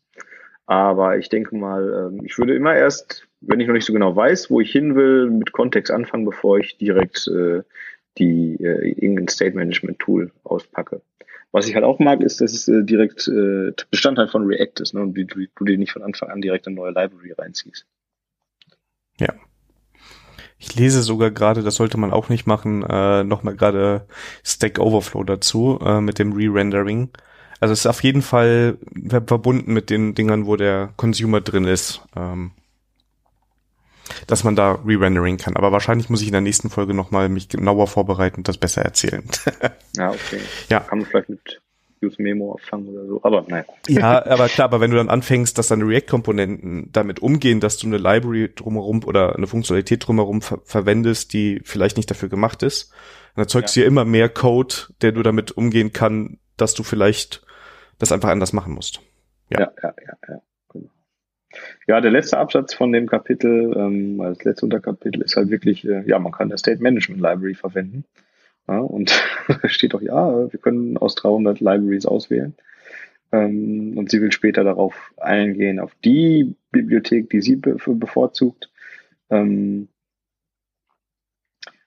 Aber 0.67 1.17
ich 1.17 1.27
denke 1.27 1.53
mal, 1.53 2.11
ähm, 2.13 2.21
ich 2.23 2.37
würde 2.37 2.55
immer 2.55 2.73
erst, 2.73 3.27
wenn 3.41 3.59
ich 3.59 3.67
noch 3.67 3.73
nicht 3.73 3.85
so 3.85 3.91
genau 3.91 4.15
weiß, 4.15 4.49
wo 4.49 4.61
ich 4.61 4.71
hin 4.71 4.95
will, 4.95 5.29
mit 5.29 5.51
Kontext 5.51 5.91
anfangen, 5.91 6.23
bevor 6.23 6.59
ich 6.59 6.77
direkt 6.77 7.27
äh, 7.27 7.63
die 8.17 8.55
äh, 8.61 8.91
irgendein 8.91 9.27
State 9.27 9.55
Management 9.55 9.99
Tool 9.99 10.31
auspacke. 10.43 11.01
Was 11.51 11.67
ich 11.67 11.75
halt 11.75 11.85
auch 11.85 11.99
mag, 11.99 12.21
ist, 12.21 12.41
dass 12.41 12.53
es 12.53 12.67
äh, 12.67 12.83
direkt 12.83 13.27
äh, 13.27 13.71
Bestandteil 13.89 14.27
von 14.27 14.45
React 14.45 14.81
ist 14.81 14.93
ne, 14.93 15.01
und 15.01 15.13
du, 15.13 15.25
du 15.25 15.65
dir 15.65 15.77
nicht 15.77 15.91
von 15.91 16.03
Anfang 16.03 16.29
an 16.29 16.41
direkt 16.41 16.67
eine 16.67 16.75
neue 16.75 16.91
Library 16.91 17.31
reinziehst. 17.31 17.85
Ja. 19.19 19.33
Ich 20.57 20.75
lese 20.75 21.01
sogar 21.01 21.31
gerade, 21.31 21.63
das 21.63 21.75
sollte 21.75 21.97
man 21.97 22.11
auch 22.11 22.29
nicht 22.29 22.47
machen, 22.47 22.83
äh, 22.83 23.23
nochmal 23.23 23.55
gerade 23.55 24.05
Stack 24.43 24.79
Overflow 24.79 25.23
dazu 25.23 25.79
äh, 25.81 26.01
mit 26.01 26.19
dem 26.19 26.33
Re-Rendering. 26.33 27.09
Also 27.59 27.73
es 27.73 27.79
ist 27.79 27.87
auf 27.87 28.03
jeden 28.03 28.21
Fall 28.21 28.77
verbunden 29.09 29.73
mit 29.73 29.89
den 29.89 30.13
Dingern, 30.13 30.45
wo 30.45 30.55
der 30.55 30.93
Consumer 30.97 31.41
drin 31.41 31.65
ist, 31.65 32.01
ähm, 32.15 32.51
dass 34.27 34.43
man 34.43 34.55
da 34.55 34.79
re-rendering 34.85 35.37
kann. 35.37 35.55
Aber 35.55 35.71
wahrscheinlich 35.71 36.09
muss 36.09 36.21
ich 36.21 36.27
in 36.27 36.33
der 36.33 36.41
nächsten 36.41 36.69
Folge 36.69 36.93
nochmal 36.93 37.29
mich 37.29 37.49
genauer 37.49 37.87
vorbereiten 37.87 38.37
und 38.37 38.47
das 38.47 38.57
besser 38.57 38.81
erzählen. 38.81 39.23
ja, 39.97 40.09
okay. 40.09 40.39
Ja. 40.69 40.81
Kann 40.81 40.99
man 40.99 41.07
vielleicht 41.07 41.29
mit 41.29 41.61
Use 42.03 42.21
Memo 42.21 42.53
auffangen 42.53 42.89
oder 42.89 43.05
so, 43.05 43.19
aber 43.23 43.45
nein. 43.47 43.65
Ja, 43.87 44.25
aber 44.25 44.47
klar, 44.47 44.65
aber 44.65 44.81
wenn 44.81 44.91
du 44.91 44.97
dann 44.97 45.09
anfängst, 45.09 45.57
dass 45.57 45.67
deine 45.67 45.85
React-Komponenten 45.85 46.91
damit 46.91 47.19
umgehen, 47.21 47.59
dass 47.59 47.77
du 47.77 47.87
eine 47.87 47.97
Library 47.97 48.53
drumherum 48.53 49.03
oder 49.03 49.35
eine 49.35 49.47
Funktionalität 49.47 50.07
drumherum 50.07 50.41
ver 50.41 50.59
verwendest, 50.63 51.33
die 51.33 51.61
vielleicht 51.63 51.97
nicht 51.97 52.09
dafür 52.11 52.29
gemacht 52.29 52.63
ist, 52.63 52.91
dann 53.35 53.43
erzeugst 53.43 53.75
du 53.75 53.81
ja 53.81 53.87
immer 53.87 54.05
mehr 54.05 54.29
Code, 54.29 54.75
der 55.01 55.11
du 55.11 55.23
damit 55.23 55.51
umgehen 55.51 55.93
kann, 55.93 56.37
dass 56.57 56.73
du 56.73 56.83
vielleicht 56.83 57.45
das 57.97 58.11
einfach 58.11 58.29
anders 58.29 58.53
machen 58.53 58.73
musst. 58.73 59.01
Ja, 59.49 59.61
ja, 59.61 59.71
ja, 59.81 59.93
ja. 60.07 60.17
ja. 60.27 60.41
Ja, 61.87 62.01
der 62.01 62.11
letzte 62.11 62.37
Absatz 62.37 62.73
von 62.73 62.91
dem 62.91 63.07
Kapitel, 63.07 63.73
ähm, 63.77 64.17
das 64.17 64.43
letzte 64.43 64.65
Unterkapitel 64.65 65.21
ist 65.21 65.35
halt 65.35 65.49
wirklich, 65.49 65.87
äh, 65.87 66.03
ja, 66.07 66.19
man 66.19 66.31
kann 66.31 66.49
der 66.49 66.57
State 66.57 66.81
Management 66.81 67.21
Library 67.21 67.55
verwenden. 67.55 68.05
Ja, 68.67 68.79
und 68.79 69.11
steht 69.65 69.93
auch, 69.95 70.01
ja, 70.01 70.51
wir 70.51 70.59
können 70.59 70.97
aus 70.97 71.15
300 71.15 71.59
Libraries 71.59 72.05
auswählen. 72.05 72.55
Ähm, 73.31 73.97
und 73.97 74.09
sie 74.09 74.21
will 74.21 74.31
später 74.31 74.63
darauf 74.63 75.13
eingehen, 75.17 75.79
auf 75.79 75.93
die 76.03 76.55
Bibliothek, 76.71 77.29
die 77.29 77.41
sie 77.41 77.55
be 77.57 77.77
bevorzugt. 77.85 78.71
Ähm, 79.29 79.87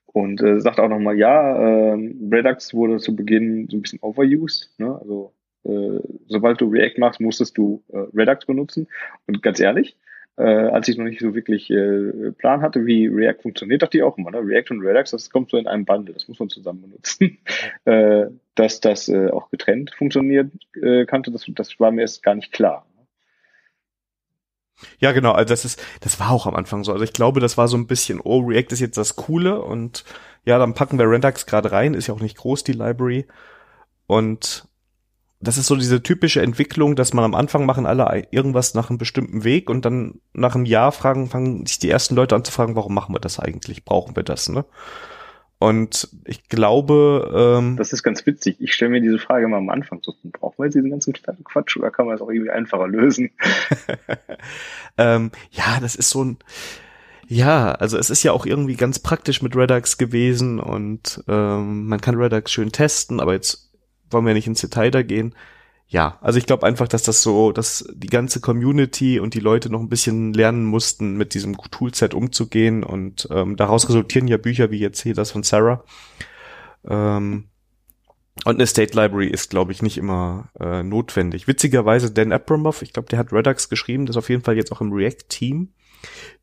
und 0.07 0.43
äh, 0.43 0.61
sagt 0.61 0.81
auch 0.81 0.89
nochmal, 0.89 1.17
ja, 1.17 1.57
äh, 1.57 2.15
Redux 2.33 2.75
wurde 2.75 2.99
zu 2.99 3.15
Beginn 3.15 3.69
so 3.71 3.77
ein 3.77 3.83
bisschen 3.83 4.01
overused. 4.03 4.71
Ne? 4.79 4.99
Also 5.01 5.33
äh, 5.65 6.01
sobald 6.27 6.61
du 6.61 6.69
React 6.69 6.99
machst, 6.99 7.21
musstest 7.21 7.57
du 7.59 7.83
äh, 7.93 7.99
Redux 8.15 8.47
benutzen. 8.47 8.89
Und 9.27 9.43
ganz 9.43 9.61
ehrlich, 9.61 9.97
äh, 10.37 10.43
als 10.43 10.87
ich 10.89 10.97
noch 10.97 11.05
nicht 11.05 11.21
so 11.21 11.35
wirklich 11.35 11.69
äh, 11.71 12.31
Plan 12.33 12.63
hatte, 12.63 12.87
wie 12.87 13.09
React 13.09 13.43
funktioniert, 13.43 13.83
dachte 13.83 13.99
ich 13.99 14.05
auch 14.05 14.17
immer, 14.19 14.31
ne? 14.31 14.39
React 14.39 14.71
und 14.71 14.83
Redux, 14.83 15.11
das 15.11 15.31
kommt 15.31 15.51
so 15.51 15.57
in 15.57 15.67
einem 15.67 15.85
Bundle, 15.85 16.15
das 16.15 16.29
muss 16.29 16.39
man 16.39 16.49
zusammen 16.49 16.83
benutzen. 16.83 17.39
äh, 17.85 18.27
dass 18.55 18.81
das 18.81 19.09
äh, 19.09 19.31
auch 19.31 19.51
getrennt 19.51 19.93
funktioniert 19.97 20.53
äh, 20.81 21.07
kannte, 21.07 21.33
das, 21.33 21.45
das 21.49 21.81
war 21.81 21.91
mir 21.91 22.03
erst 22.03 22.23
gar 22.23 22.35
nicht 22.35 22.53
klar. 22.53 22.87
Ja, 25.01 25.11
genau, 25.11 25.33
also 25.33 25.49
das 25.49 25.65
ist, 25.65 25.83
das 26.01 26.21
war 26.21 26.31
auch 26.31 26.47
am 26.47 26.55
Anfang 26.55 26.85
so. 26.85 26.93
Also 26.93 27.03
ich 27.03 27.13
glaube, 27.13 27.41
das 27.41 27.59
war 27.59 27.67
so 27.67 27.77
ein 27.77 27.89
bisschen, 27.89 28.21
oh, 28.23 28.39
React 28.41 28.73
ist 28.73 28.81
jetzt 28.81 28.97
das 28.97 29.17
Coole 29.17 29.61
und 29.61 30.05
ja, 30.45 30.59
dann 30.59 30.75
packen 30.75 30.99
wir 30.99 31.11
Redux 31.11 31.47
gerade 31.47 31.73
rein, 31.73 31.95
ist 31.95 32.07
ja 32.07 32.15
auch 32.15 32.21
nicht 32.21 32.37
groß, 32.37 32.63
die 32.63 32.73
Library. 32.73 33.27
Und 34.07 34.69
das 35.41 35.57
ist 35.57 35.67
so 35.67 35.77
diese 35.77 36.03
typische 36.03 36.43
Entwicklung, 36.43 36.97
dass 36.97 37.15
man 37.15 37.25
am 37.25 37.35
Anfang 37.35 37.65
machen 37.65 37.87
alle 37.87 38.27
irgendwas 38.31 38.75
nach 38.75 38.91
einem 38.91 38.99
bestimmten 38.99 39.45
Weg 39.45 39.71
und 39.71 39.85
dann 39.85 40.21
nach 40.33 40.55
einem 40.55 40.65
Jahr 40.65 40.91
fragen, 40.91 41.29
fangen 41.29 41.65
sich 41.65 41.79
die 41.79 41.91
ersten 41.91 42.17
Leute 42.17 42.35
an 42.35 42.45
zu 42.45 42.51
fragen, 42.51 42.75
warum 42.75 42.95
machen 42.95 43.15
wir 43.15 43.21
das 43.21 43.39
eigentlich? 43.39 43.85
Brauchen 43.85 44.17
wir 44.17 44.25
das, 44.25 44.49
ne? 44.49 44.65
Und 45.61 46.09
ich 46.25 46.49
glaube, 46.49 47.59
ähm, 47.59 47.77
das 47.77 47.93
ist 47.93 48.05
ganz 48.05 48.25
witzig. 48.27 48.57
Ich 48.61 48.73
stelle 48.73 48.93
mir 48.93 49.01
diese 49.01 49.19
Frage 49.19 49.49
mal 49.49 49.59
am 49.59 49.71
Anfang 49.71 50.01
so, 50.03 50.15
brauchen 50.23 50.55
wir 50.59 50.67
jetzt 50.67 50.75
diesen 50.75 50.91
ganzen 50.91 51.13
Quatsch 51.13 51.77
oder 51.77 51.91
kann 51.91 52.07
man 52.07 52.15
es 52.15 52.21
auch 52.21 52.31
irgendwie 52.31 52.51
einfacher 52.51 52.87
lösen? 52.87 53.31
ähm, 54.99 55.33
ja, 55.51 55.81
das 55.81 55.97
ist 55.97 56.11
so 56.11 56.25
ein, 56.25 56.39
ja, 57.27 57.73
also 57.73 57.99
es 57.99 58.09
ist 58.09 58.23
ja 58.23 58.33
auch 58.33 58.47
irgendwie 58.47 58.77
ganz 58.77 59.01
praktisch 59.01 59.43
mit 59.43 59.57
Redux 59.57 59.99
gewesen 59.99 60.61
und 60.61 61.25
ähm, 61.27 61.87
man 61.87 62.01
kann 62.01 62.15
Redux 62.15 62.53
schön 62.53 62.71
testen, 62.71 63.19
aber 63.19 63.35
jetzt 63.35 63.68
wollen 64.11 64.27
wir 64.27 64.35
nicht 64.35 64.47
ins 64.47 64.61
Detail 64.61 64.91
da 64.91 65.03
gehen. 65.03 65.35
Ja, 65.91 66.19
also 66.21 66.39
ich 66.39 66.45
glaube 66.45 66.67
einfach, 66.67 66.87
dass 66.87 67.03
das 67.03 67.23
so, 67.23 67.51
dass 67.51 67.89
die 67.95 68.09
ganze 68.09 68.41
Community 68.41 69.21
und 69.21 69.33
die 69.33 69.41
Leute 69.41 69.71
noch 69.71 69.81
ein 69.81 69.89
bisschen 69.89 70.35
lernen 70.35 70.67
mussten, 70.67 71.17
mit 71.17 71.33
diesem 71.33 71.57
Toolset 71.57 72.13
umzugehen 72.13 72.85
und 72.85 73.27
ähm, 73.31 73.57
daraus 73.57 73.89
resultieren 73.89 74.29
ja 74.29 74.37
Bücher 74.37 74.71
wie 74.71 74.79
jetzt 74.79 75.01
hier 75.01 75.15
das 75.15 75.31
von 75.31 75.43
Sarah. 75.43 75.83
Ähm, 76.87 77.45
und 78.45 78.55
eine 78.55 78.67
State 78.67 78.95
Library 78.95 79.29
ist, 79.29 79.51
glaube 79.51 79.73
ich, 79.73 79.83
nicht 79.83 79.97
immer 79.99 80.51
äh, 80.61 80.83
notwendig. 80.83 81.49
Witzigerweise 81.49 82.11
Dan 82.13 82.33
Abramov, 82.33 82.83
ich 82.83 82.93
glaube, 82.93 83.09
der 83.09 83.19
hat 83.19 83.33
Redux 83.33 83.69
geschrieben, 83.71 84.07
das 84.07 84.15
ist 84.15 84.19
auf 84.19 84.29
jeden 84.29 84.45
Fall 84.45 84.57
jetzt 84.57 84.73
auch 84.73 84.81
im 84.81 84.93
React-Team. 84.93 85.73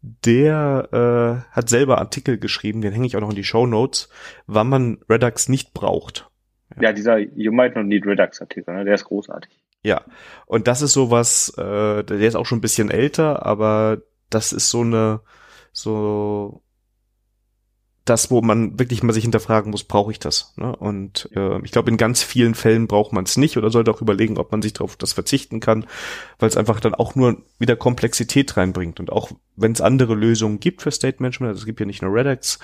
Der 0.01 1.45
äh, 1.51 1.55
hat 1.55 1.69
selber 1.69 1.99
Artikel 1.99 2.37
geschrieben, 2.37 2.81
den 2.81 2.93
hänge 2.93 3.05
ich 3.05 3.15
auch 3.15 3.21
noch 3.21 3.29
in 3.29 3.35
die 3.35 3.43
Show 3.43 3.65
Notes, 3.65 4.09
wann 4.47 4.69
man 4.69 4.97
Redux 5.09 5.49
nicht 5.49 5.73
braucht. 5.73 6.29
Ja, 6.79 6.93
dieser 6.93 7.17
You 7.17 7.51
Might 7.51 7.75
Not 7.75 7.85
Need 7.85 8.05
Redux 8.05 8.41
Artikel, 8.41 8.73
ne? 8.73 8.85
der 8.85 8.95
ist 8.95 9.05
großartig. 9.05 9.51
Ja, 9.83 10.01
und 10.47 10.67
das 10.67 10.81
ist 10.81 10.93
sowas, 10.93 11.53
äh, 11.57 12.03
der 12.03 12.19
ist 12.19 12.35
auch 12.35 12.45
schon 12.45 12.57
ein 12.57 12.61
bisschen 12.61 12.89
älter, 12.89 13.45
aber 13.45 14.01
das 14.29 14.51
ist 14.51 14.69
so 14.69 14.81
eine, 14.81 15.21
so 15.71 16.63
das, 18.05 18.29
wo 18.29 18.41
man 18.41 18.77
wirklich 18.79 19.01
mal 19.01 19.13
sich 19.13 19.23
hinterfragen 19.23 19.71
muss, 19.71 19.83
brauche 19.83 20.11
ich 20.11 20.19
das? 20.19 20.53
Ne? 20.57 20.75
Und 20.75 21.27
äh, 21.35 21.59
ich 21.63 21.71
glaube, 21.71 21.89
in 21.89 21.97
ganz 21.97 22.21
vielen 22.21 22.53
Fällen 22.53 22.85
braucht 22.87 23.13
man 23.13 23.25
es 23.25 23.35
nicht 23.35 23.57
oder 23.57 23.71
sollte 23.71 23.91
auch 23.91 24.01
überlegen, 24.01 24.37
ob 24.37 24.51
man 24.51 24.61
sich 24.61 24.73
darauf 24.73 24.95
das 24.95 25.13
verzichten 25.13 25.59
kann, 25.59 25.87
weil 26.37 26.47
es 26.47 26.55
einfach 26.55 26.79
dann 26.79 26.93
auch 26.93 27.15
nur 27.15 27.41
wieder 27.57 27.75
Komplexität 27.75 28.57
reinbringt. 28.57 28.99
Und 28.99 29.11
auch 29.11 29.31
wenn 29.55 29.71
es 29.71 29.81
andere 29.81 30.13
Lösungen 30.13 30.59
gibt 30.59 30.83
für 30.83 30.91
State 30.91 31.17
Management, 31.19 31.49
also 31.49 31.59
es 31.61 31.65
gibt 31.65 31.79
ja 31.79 31.87
nicht 31.87 32.03
nur 32.03 32.13
Redux, 32.13 32.59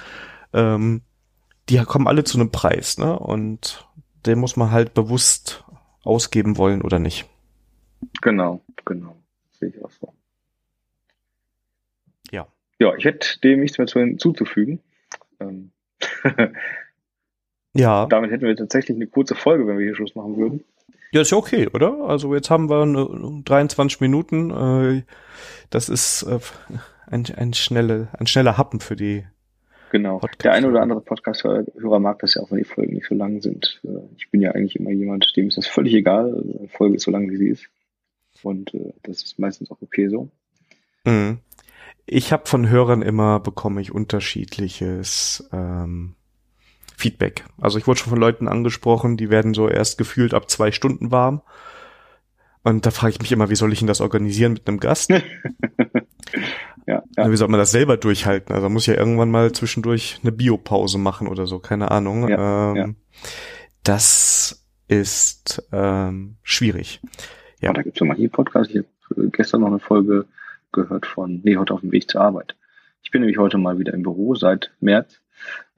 ähm, 0.54 1.02
die 1.70 1.78
kommen 1.80 2.08
alle 2.08 2.24
zu 2.24 2.38
einem 2.38 2.52
Preis, 2.52 3.00
ne? 3.00 3.18
Und 3.18 3.88
den 4.26 4.40
muss 4.40 4.56
man 4.56 4.72
halt 4.72 4.94
bewusst 4.94 5.64
ausgeben 6.04 6.58
wollen 6.58 6.82
oder 6.82 7.00
nicht. 7.00 7.28
Genau, 8.22 8.62
genau. 8.86 9.16
Sehe 9.52 9.70
ich 9.70 9.84
auch 9.84 9.92
so. 9.92 10.14
Ja. 12.32 12.48
Ja, 12.80 12.96
ich 12.96 13.06
hätte 13.06 13.40
dem 13.42 13.60
nichts 13.60 13.78
mehr 13.78 13.88
hinzuzufügen. 13.88 14.80
Ähm 15.40 15.72
ja. 17.74 18.06
Damit 18.08 18.32
hätten 18.32 18.46
wir 18.46 18.56
tatsächlich 18.56 18.96
eine 18.96 19.08
kurze 19.08 19.36
Folge, 19.36 19.68
wenn 19.68 19.78
wir 19.78 19.86
hier 19.86 19.96
Schluss 19.96 20.16
machen 20.16 20.38
würden. 20.38 20.64
Ja, 21.12 21.22
ist 21.22 21.32
ja 21.32 21.38
okay, 21.38 21.68
oder? 21.68 22.06
Also 22.06 22.34
jetzt 22.34 22.50
haben 22.50 22.70
wir 22.70 23.44
23 23.44 24.00
Minuten. 24.00 24.50
Äh, 24.50 25.04
das 25.70 25.90
ist 25.90 26.24
äh, 26.24 26.40
ein, 27.08 27.26
ein, 27.36 27.54
schnelle, 27.54 28.08
ein 28.18 28.28
schneller 28.28 28.58
Happen 28.58 28.80
für 28.80 28.96
die 28.96 29.26
Genau. 29.92 30.20
Podcast 30.20 30.46
der 30.46 30.54
eine 30.54 30.70
oder 30.70 30.82
andere 30.82 31.02
Podcast-Hörer 31.02 32.00
mag 32.00 32.20
das 32.20 32.36
ja 32.36 32.42
auch, 32.42 32.50
wenn 32.50 32.60
die 32.60 32.64
Folgen 32.64 32.94
nicht 32.94 33.08
so 33.08 33.14
lang 33.14 33.42
sind. 33.42 33.82
Äh, 33.84 34.00
ich 34.18 34.32
bin 34.32 34.40
ja 34.40 34.52
eigentlich 34.52 34.78
immer 34.78 34.92
jemand, 34.92 35.36
dem 35.36 35.50
ist 35.50 35.58
das 35.58 35.68
völlig 35.68 35.94
egal. 35.94 36.34
Eine 36.60 36.70
Folge 36.70 36.96
ist 36.96 37.04
so 37.04 37.12
lang, 37.12 37.30
wie 37.30 37.36
sie 37.36 37.50
ist. 37.50 37.68
Und 38.42 38.74
äh, 38.74 38.94
das 39.04 39.22
ist 39.22 39.38
meistens 39.38 39.70
auch 39.70 39.82
okay 39.82 40.08
so. 40.08 40.30
Mhm. 41.04 41.40
Ich 42.06 42.32
habe 42.32 42.48
von 42.48 42.70
Hörern 42.70 43.02
immer 43.02 43.42
bekomme 43.42 43.82
ich 43.82 43.92
unterschiedliches 43.92 45.50
ähm, 45.52 46.16
Feedback. 46.96 47.44
Also 47.60 47.78
ich 47.78 47.86
wurde 47.86 48.00
schon 48.00 48.12
von 48.12 48.20
Leuten 48.20 48.48
angesprochen, 48.48 49.18
die 49.18 49.30
werden 49.30 49.54
so 49.54 49.68
erst 49.68 49.98
gefühlt 49.98 50.34
ab 50.34 50.50
zwei 50.50 50.72
Stunden 50.72 51.12
warm. 51.12 51.42
Und 52.64 52.86
da 52.86 52.92
frage 52.92 53.14
ich 53.14 53.20
mich 53.20 53.32
immer, 53.32 53.50
wie 53.50 53.56
soll 53.56 53.74
ich 53.74 53.80
denn 53.80 53.88
das 53.88 54.02
organisieren 54.02 54.54
mit 54.54 54.68
einem 54.68 54.80
Gast? 54.80 55.12
Ja, 56.88 57.04
ja. 57.16 57.32
Wie 57.32 57.38
soll 57.38 57.48
man 57.48 57.60
das 57.60 57.72
selber 57.72 57.98
durchhalten? 57.98 58.56
Also 58.56 58.68
muss 58.70 58.86
ja 58.86 58.96
irgendwann 58.96 59.32
mal 59.32 59.52
zwischendurch 59.52 60.20
eine 60.24 60.32
Biopause 60.32 60.98
machen 60.98 61.28
oder 61.28 61.46
so, 61.46 61.60
keine 61.60 61.92
Ahnung. 61.92 62.28
Ja, 62.28 62.74
ähm. 62.76 62.96
Das 63.84 64.68
ist 64.88 65.68
ähm, 65.72 66.38
schwierig. 66.44 67.02
Ja. 67.62 67.72
Da 67.74 67.82
gibt's 67.82 68.00
ja 68.00 68.06
mal 68.06 68.18
hier 68.18 68.30
Podcast. 68.30 68.72
Ich 68.72 68.78
habe 68.78 69.30
gestern 69.30 69.62
noch 69.62 69.68
eine 69.68 69.80
Folge 69.80 70.26
gehört 70.72 71.06
von, 71.06 71.42
nee, 71.44 71.58
heute 71.58 71.74
auf 71.74 71.82
dem 71.82 71.92
Weg 71.92 72.10
zur 72.10 72.22
Arbeit. 72.22 72.56
Ich 73.04 73.12
bin 73.12 73.22
nämlich 73.22 73.38
heute 73.38 73.58
mal 73.58 73.80
wieder 73.80 73.94
im 73.94 74.04
Büro 74.04 74.36
seit 74.36 74.72
März. 74.80 75.21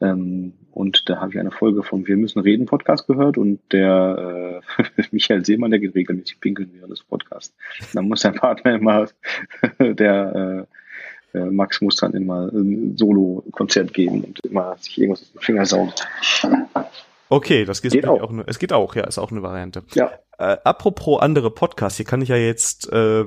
Ähm, 0.02 0.54
und 0.71 1.10
da 1.10 1.19
habe 1.19 1.32
ich 1.32 1.39
eine 1.39 1.52
Folge 1.52 1.84
vom 1.84 2.08
Wir 2.08 2.17
müssen 2.17 2.39
reden 2.39 2.65
Podcast 2.65 3.08
gehört 3.08 3.38
und 3.38 3.60
der 3.71 4.62
äh, 4.78 5.04
Michael 5.12 5.45
Seemann, 5.45 5.71
der 5.71 5.80
geht 5.80 5.95
regelmäßig 5.95 6.39
pinkeln 6.39 6.71
während 6.73 6.91
des 6.91 7.04
Podcasts. 7.04 7.56
Dann 7.93 8.08
muss 8.08 8.21
der 8.21 8.32
Partner 8.32 8.76
immer, 8.76 9.08
der 9.80 10.67
äh, 11.34 11.38
äh, 11.38 11.45
Max 11.45 11.82
muss 11.82 11.95
dann 11.97 12.13
immer 12.13 12.52
ein 12.52 12.97
Solo-Konzert 12.97 13.93
geben 13.93 14.23
und 14.23 14.39
immer 14.45 14.78
sich 14.78 14.99
irgendwas 14.99 15.23
aus 15.23 15.32
dem 15.32 15.41
Finger 15.41 15.65
saugen. 15.65 15.93
Okay, 17.30 17.65
das 17.65 17.82
geht, 17.82 17.93
geht 17.93 18.08
auch. 18.08 18.21
auch. 18.21 18.43
Es 18.45 18.60
geht 18.60 18.73
auch, 18.73 18.95
ja, 18.95 19.06
ist 19.06 19.17
auch 19.17 19.32
eine 19.32 19.41
Variante. 19.41 19.84
Ja. 19.93 20.12
Äh, 20.38 20.58
apropos 20.63 21.21
andere 21.21 21.49
Podcasts, 21.52 21.97
hier 21.97 22.06
kann 22.06 22.21
ich 22.21 22.30
ja 22.30 22.36
jetzt 22.36 22.91
äh, 22.91 23.26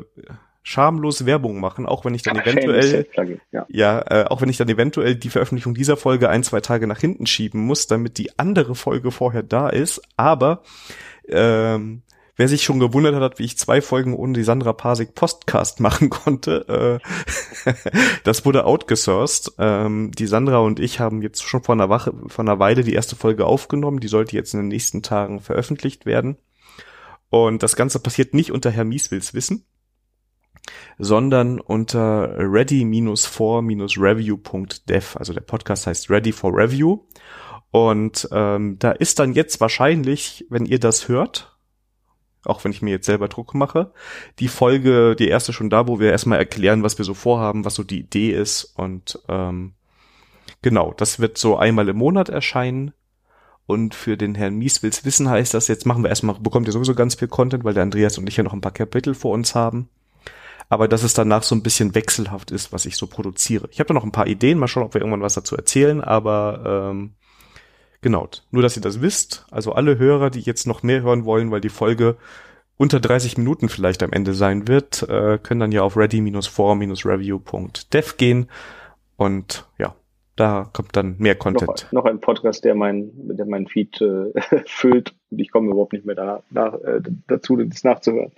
schamlos 0.66 1.26
Werbung 1.26 1.60
machen, 1.60 1.86
auch 1.86 2.04
wenn 2.04 2.14
ich 2.14 2.22
dann 2.22 2.38
Ach, 2.38 2.44
eventuell 2.44 3.06
ja, 3.52 3.66
ja 3.68 4.04
äh, 4.10 4.24
auch 4.24 4.40
wenn 4.40 4.48
ich 4.48 4.56
dann 4.56 4.68
eventuell 4.68 5.14
die 5.14 5.30
Veröffentlichung 5.30 5.74
dieser 5.74 5.96
Folge 5.96 6.28
ein, 6.28 6.42
zwei 6.42 6.60
Tage 6.60 6.88
nach 6.88 6.98
hinten 6.98 7.26
schieben 7.26 7.60
muss, 7.60 7.86
damit 7.86 8.18
die 8.18 8.36
andere 8.36 8.74
Folge 8.74 9.12
vorher 9.12 9.44
da 9.44 9.68
ist. 9.68 10.02
Aber 10.16 10.64
ähm, 11.28 12.02
wer 12.34 12.48
sich 12.48 12.64
schon 12.64 12.80
gewundert 12.80 13.14
hat, 13.14 13.38
wie 13.38 13.44
ich 13.44 13.56
zwei 13.56 13.80
Folgen 13.80 14.12
ohne 14.12 14.32
die 14.32 14.42
Sandra 14.42 14.72
Pasik 14.72 15.14
Postcast 15.14 15.78
machen 15.80 16.10
konnte, 16.10 17.00
äh, 17.64 17.72
das 18.24 18.44
wurde 18.44 18.64
outgesourced. 18.64 19.52
Ähm, 19.58 20.10
die 20.18 20.26
Sandra 20.26 20.58
und 20.58 20.80
ich 20.80 20.98
haben 20.98 21.22
jetzt 21.22 21.44
schon 21.44 21.62
vor 21.62 21.76
einer, 21.76 21.90
Wache, 21.90 22.12
vor 22.26 22.44
einer 22.44 22.58
Weile 22.58 22.82
die 22.82 22.94
erste 22.94 23.14
Folge 23.14 23.46
aufgenommen. 23.46 24.00
Die 24.00 24.08
sollte 24.08 24.34
jetzt 24.34 24.52
in 24.52 24.62
den 24.62 24.68
nächsten 24.68 25.04
Tagen 25.04 25.38
veröffentlicht 25.38 26.06
werden. 26.06 26.38
Und 27.30 27.62
das 27.62 27.76
Ganze 27.76 28.00
passiert 28.00 28.34
nicht 28.34 28.50
unter 28.50 28.72
Herr 28.72 28.84
Mieswils 28.84 29.32
Wissen 29.32 29.64
sondern 30.98 31.60
unter 31.60 32.34
ready-for-review.dev. 32.38 35.16
Also 35.16 35.32
der 35.32 35.40
Podcast 35.40 35.86
heißt 35.86 36.10
Ready 36.10 36.32
for 36.32 36.56
Review. 36.56 37.04
Und 37.70 38.28
ähm, 38.32 38.78
da 38.78 38.90
ist 38.92 39.18
dann 39.18 39.34
jetzt 39.34 39.60
wahrscheinlich, 39.60 40.46
wenn 40.48 40.64
ihr 40.64 40.78
das 40.78 41.08
hört, 41.08 41.58
auch 42.44 42.64
wenn 42.64 42.72
ich 42.72 42.80
mir 42.80 42.90
jetzt 42.90 43.06
selber 43.06 43.28
Druck 43.28 43.54
mache, 43.54 43.92
die 44.38 44.48
Folge, 44.48 45.16
die 45.16 45.28
erste 45.28 45.52
schon 45.52 45.68
da, 45.68 45.88
wo 45.88 46.00
wir 46.00 46.10
erstmal 46.10 46.38
erklären, 46.38 46.82
was 46.82 46.96
wir 46.96 47.04
so 47.04 47.14
vorhaben, 47.14 47.64
was 47.64 47.74
so 47.74 47.82
die 47.82 48.00
Idee 48.00 48.30
ist. 48.30 48.64
Und 48.76 49.18
ähm, 49.28 49.74
genau, 50.62 50.94
das 50.96 51.20
wird 51.20 51.38
so 51.38 51.56
einmal 51.56 51.88
im 51.88 51.96
Monat 51.96 52.28
erscheinen. 52.28 52.92
Und 53.66 53.96
für 53.96 54.16
den 54.16 54.36
Herrn 54.36 54.54
Mieswils 54.54 55.04
Wissen 55.04 55.28
heißt 55.28 55.52
das, 55.52 55.66
jetzt 55.66 55.86
machen 55.86 56.04
wir 56.04 56.08
erstmal, 56.08 56.38
bekommt 56.38 56.68
ihr 56.68 56.72
sowieso 56.72 56.94
ganz 56.94 57.16
viel 57.16 57.26
Content, 57.26 57.64
weil 57.64 57.74
der 57.74 57.82
Andreas 57.82 58.16
und 58.16 58.28
ich 58.28 58.36
ja 58.36 58.44
noch 58.44 58.52
ein 58.52 58.60
paar 58.60 58.70
Kapitel 58.70 59.12
vor 59.12 59.32
uns 59.32 59.56
haben 59.56 59.88
aber 60.68 60.88
dass 60.88 61.02
es 61.02 61.14
danach 61.14 61.42
so 61.42 61.54
ein 61.54 61.62
bisschen 61.62 61.94
wechselhaft 61.94 62.50
ist, 62.50 62.72
was 62.72 62.86
ich 62.86 62.96
so 62.96 63.06
produziere. 63.06 63.68
Ich 63.70 63.78
habe 63.78 63.88
da 63.88 63.94
noch 63.94 64.04
ein 64.04 64.12
paar 64.12 64.26
Ideen, 64.26 64.58
mal 64.58 64.68
schauen, 64.68 64.84
ob 64.84 64.94
wir 64.94 65.00
irgendwann 65.00 65.22
was 65.22 65.34
dazu 65.34 65.56
erzählen, 65.56 66.00
aber 66.00 66.90
ähm, 66.90 67.14
genau, 68.00 68.28
nur 68.50 68.62
dass 68.62 68.76
ihr 68.76 68.82
das 68.82 69.00
wisst, 69.00 69.46
also 69.50 69.72
alle 69.72 69.98
Hörer, 69.98 70.30
die 70.30 70.40
jetzt 70.40 70.66
noch 70.66 70.82
mehr 70.82 71.02
hören 71.02 71.24
wollen, 71.24 71.50
weil 71.50 71.60
die 71.60 71.68
Folge 71.68 72.16
unter 72.76 73.00
30 73.00 73.38
Minuten 73.38 73.68
vielleicht 73.68 74.02
am 74.02 74.12
Ende 74.12 74.34
sein 74.34 74.68
wird, 74.68 75.02
äh, 75.08 75.38
können 75.42 75.60
dann 75.60 75.72
ja 75.72 75.82
auf 75.82 75.96
ready-for-review.dev 75.96 78.16
gehen 78.16 78.48
und 79.16 79.66
ja, 79.78 79.94
da 80.36 80.68
kommt 80.72 80.96
dann 80.96 81.16
mehr 81.18 81.34
Content. 81.34 81.88
Noch, 81.90 82.04
noch 82.04 82.10
ein 82.10 82.20
Podcast, 82.20 82.64
der 82.64 82.74
mein, 82.74 83.10
der 83.14 83.46
mein 83.46 83.66
Feed 83.66 84.00
äh, 84.02 84.32
füllt 84.66 85.14
und 85.30 85.40
ich 85.40 85.50
komme 85.50 85.70
überhaupt 85.70 85.92
nicht 85.92 86.04
mehr 86.04 86.14
da, 86.14 86.42
nach, 86.50 86.74
äh, 86.74 87.00
dazu, 87.26 87.56
das 87.56 87.82
nachzuhören. 87.82 88.30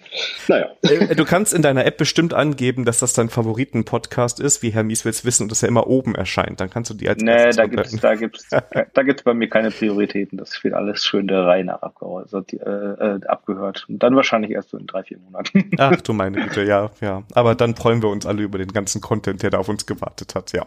Naja. 0.49 0.71
Äh, 0.83 1.15
du 1.15 1.25
kannst 1.25 1.53
in 1.53 1.61
deiner 1.61 1.85
App 1.85 1.99
bestimmt 1.99 2.33
angeben, 2.33 2.85
dass 2.85 2.99
das 2.99 3.13
dein 3.13 3.29
Favoriten-Podcast 3.29 4.41
ist, 4.41 4.63
wie 4.63 4.71
Herr 4.71 4.85
Mies 4.85 5.05
will's 5.05 5.25
wissen 5.25 5.45
und 5.45 5.51
dass 5.51 5.63
er 5.63 5.69
immer 5.69 5.87
oben 5.87 6.15
erscheint. 6.15 6.61
Dann 6.61 6.71
kannst 6.71 6.91
du 6.91 6.95
die 6.95 7.09
als 7.09 7.23
Nee, 7.23 7.51
da 7.51 7.67
gibt's, 7.67 7.97
da 8.01 8.15
gibt's, 8.15 8.49
da 8.95 9.03
gibt's 9.03 9.23
bei 9.23 9.35
mir 9.35 9.49
keine 9.49 9.71
Prioritäten. 9.71 10.39
Das 10.39 10.63
wird 10.65 10.75
alles 10.75 11.05
schön 11.05 11.29
der 11.29 11.45
Reihe 11.45 11.65
nach 11.65 11.83
abgehört, 11.83 12.33
also, 12.33 12.39
äh, 12.57 13.27
abgehört. 13.27 13.85
Und 13.89 14.03
dann 14.03 14.17
wahrscheinlich 14.17 14.53
erst 14.53 14.71
so 14.71 14.79
in 14.79 14.87
drei, 14.87 15.03
vier 15.03 15.19
Monaten. 15.19 15.71
Ach 15.79 16.01
du 16.01 16.15
meine 16.15 16.41
Güte, 16.41 16.65
ja, 16.65 16.91
ja. 17.01 17.23
Aber 17.35 17.55
dann 17.55 17.75
freuen 17.75 18.03
wir 18.03 18.09
uns 18.09 18.25
alle 18.25 18.43
über 18.43 18.59
den 18.59 18.73
ganzen 18.73 19.03
Content, 19.03 19.43
der 19.43 19.51
da 19.51 19.59
auf 19.59 19.69
uns 19.69 19.85
gewartet 19.85 20.35
hat, 20.35 20.53
ja. 20.53 20.65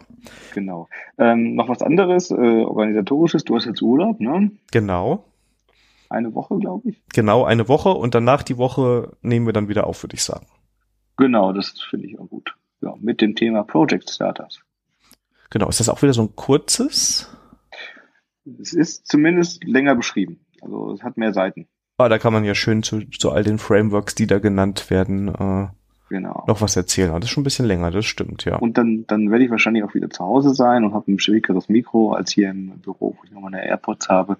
Genau. 0.54 0.88
Ähm, 1.18 1.56
noch 1.56 1.68
was 1.68 1.82
anderes, 1.82 2.30
äh, 2.30 2.34
organisatorisches. 2.34 3.44
Du 3.44 3.56
hast 3.56 3.66
jetzt 3.66 3.82
Urlaub, 3.82 4.20
ne? 4.20 4.52
Genau. 4.70 5.24
Eine 6.12 6.34
Woche, 6.34 6.58
glaube 6.58 6.90
ich. 6.90 7.02
Genau, 7.14 7.44
eine 7.44 7.68
Woche 7.68 7.88
und 7.88 8.14
danach 8.14 8.42
die 8.42 8.58
Woche 8.58 9.16
nehmen 9.22 9.46
wir 9.46 9.54
dann 9.54 9.68
wieder 9.68 9.86
auf, 9.86 10.02
würde 10.02 10.14
ich 10.14 10.22
sagen. 10.22 10.46
Genau, 11.16 11.52
das 11.52 11.80
finde 11.88 12.06
ich 12.06 12.18
auch 12.18 12.28
gut. 12.28 12.54
Ja, 12.82 12.94
mit 13.00 13.22
dem 13.22 13.34
Thema 13.34 13.62
Project 13.62 14.10
Starters. 14.10 14.60
Genau, 15.48 15.68
ist 15.68 15.80
das 15.80 15.88
auch 15.88 16.02
wieder 16.02 16.12
so 16.12 16.22
ein 16.22 16.36
kurzes? 16.36 17.34
Es 18.60 18.74
ist 18.74 19.06
zumindest 19.06 19.64
länger 19.64 19.94
beschrieben. 19.94 20.44
Also 20.60 20.92
es 20.92 21.02
hat 21.02 21.16
mehr 21.16 21.32
Seiten. 21.32 21.66
Ah, 21.96 22.08
da 22.08 22.18
kann 22.18 22.32
man 22.32 22.44
ja 22.44 22.54
schön 22.54 22.82
zu, 22.82 23.08
zu 23.08 23.30
all 23.30 23.44
den 23.44 23.58
Frameworks, 23.58 24.14
die 24.14 24.26
da 24.26 24.38
genannt 24.38 24.90
werden, 24.90 25.28
äh, 25.28 25.68
genau. 26.12 26.44
noch 26.46 26.60
was 26.60 26.76
erzählen. 26.76 27.10
Aber 27.10 27.18
das 27.18 27.28
ist 27.28 27.34
schon 27.34 27.40
ein 27.40 27.44
bisschen 27.44 27.66
länger, 27.66 27.90
das 27.90 28.06
stimmt, 28.06 28.44
ja. 28.44 28.56
Und 28.56 28.78
dann, 28.78 29.04
dann 29.08 29.30
werde 29.30 29.44
ich 29.44 29.50
wahrscheinlich 29.50 29.82
auch 29.82 29.94
wieder 29.94 30.10
zu 30.10 30.24
Hause 30.24 30.54
sein 30.54 30.84
und 30.84 30.94
habe 30.94 31.10
ein 31.10 31.18
schwierigeres 31.18 31.68
Mikro 31.68 32.12
als 32.12 32.32
hier 32.32 32.50
im 32.50 32.78
Büro, 32.78 33.16
wo 33.18 33.24
ich 33.24 33.32
noch 33.32 33.40
meine 33.40 33.66
AirPods 33.66 34.08
habe. 34.08 34.36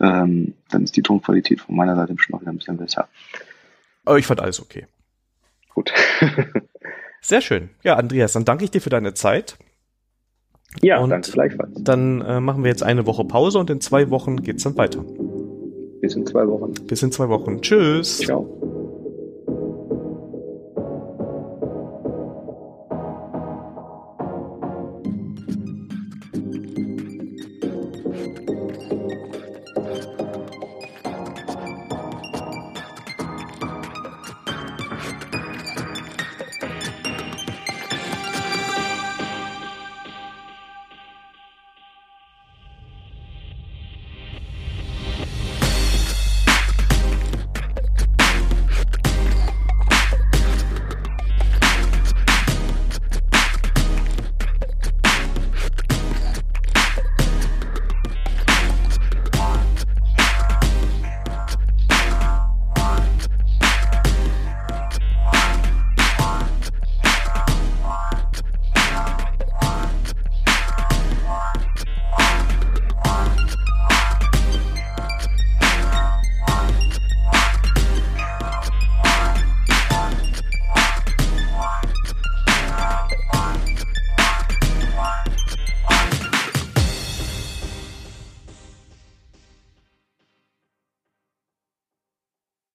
Ähm, 0.00 0.54
dann 0.70 0.84
ist 0.84 0.96
die 0.96 1.02
Tonqualität 1.02 1.60
von 1.60 1.74
meiner 1.74 1.96
Seite 1.96 2.14
bestimmt 2.14 2.34
noch 2.34 2.40
wieder 2.42 2.52
ein 2.52 2.58
bisschen 2.58 2.76
besser. 2.76 3.08
Aber 4.04 4.18
ich 4.18 4.26
fand 4.26 4.40
alles 4.40 4.60
okay. 4.60 4.86
Gut. 5.74 5.92
Sehr 7.20 7.40
schön. 7.40 7.70
Ja, 7.82 7.96
Andreas, 7.96 8.34
dann 8.34 8.44
danke 8.44 8.64
ich 8.64 8.70
dir 8.70 8.80
für 8.80 8.90
deine 8.90 9.14
Zeit. 9.14 9.56
Ja, 10.82 10.98
und 10.98 11.10
danke 11.10 11.30
gleichfalls. 11.32 11.72
Dann 11.82 12.20
äh, 12.20 12.40
machen 12.40 12.62
wir 12.62 12.70
jetzt 12.70 12.82
eine 12.82 13.06
Woche 13.06 13.24
Pause 13.24 13.58
und 13.58 13.70
in 13.70 13.80
zwei 13.80 14.10
Wochen 14.10 14.42
geht's 14.42 14.64
dann 14.64 14.76
weiter. 14.76 15.04
Bis 16.00 16.14
in 16.16 16.26
zwei 16.26 16.46
Wochen. 16.46 16.74
Bis 16.86 17.02
in 17.02 17.12
zwei 17.12 17.28
Wochen. 17.28 17.62
Tschüss. 17.62 18.18
Ciao. 18.18 18.73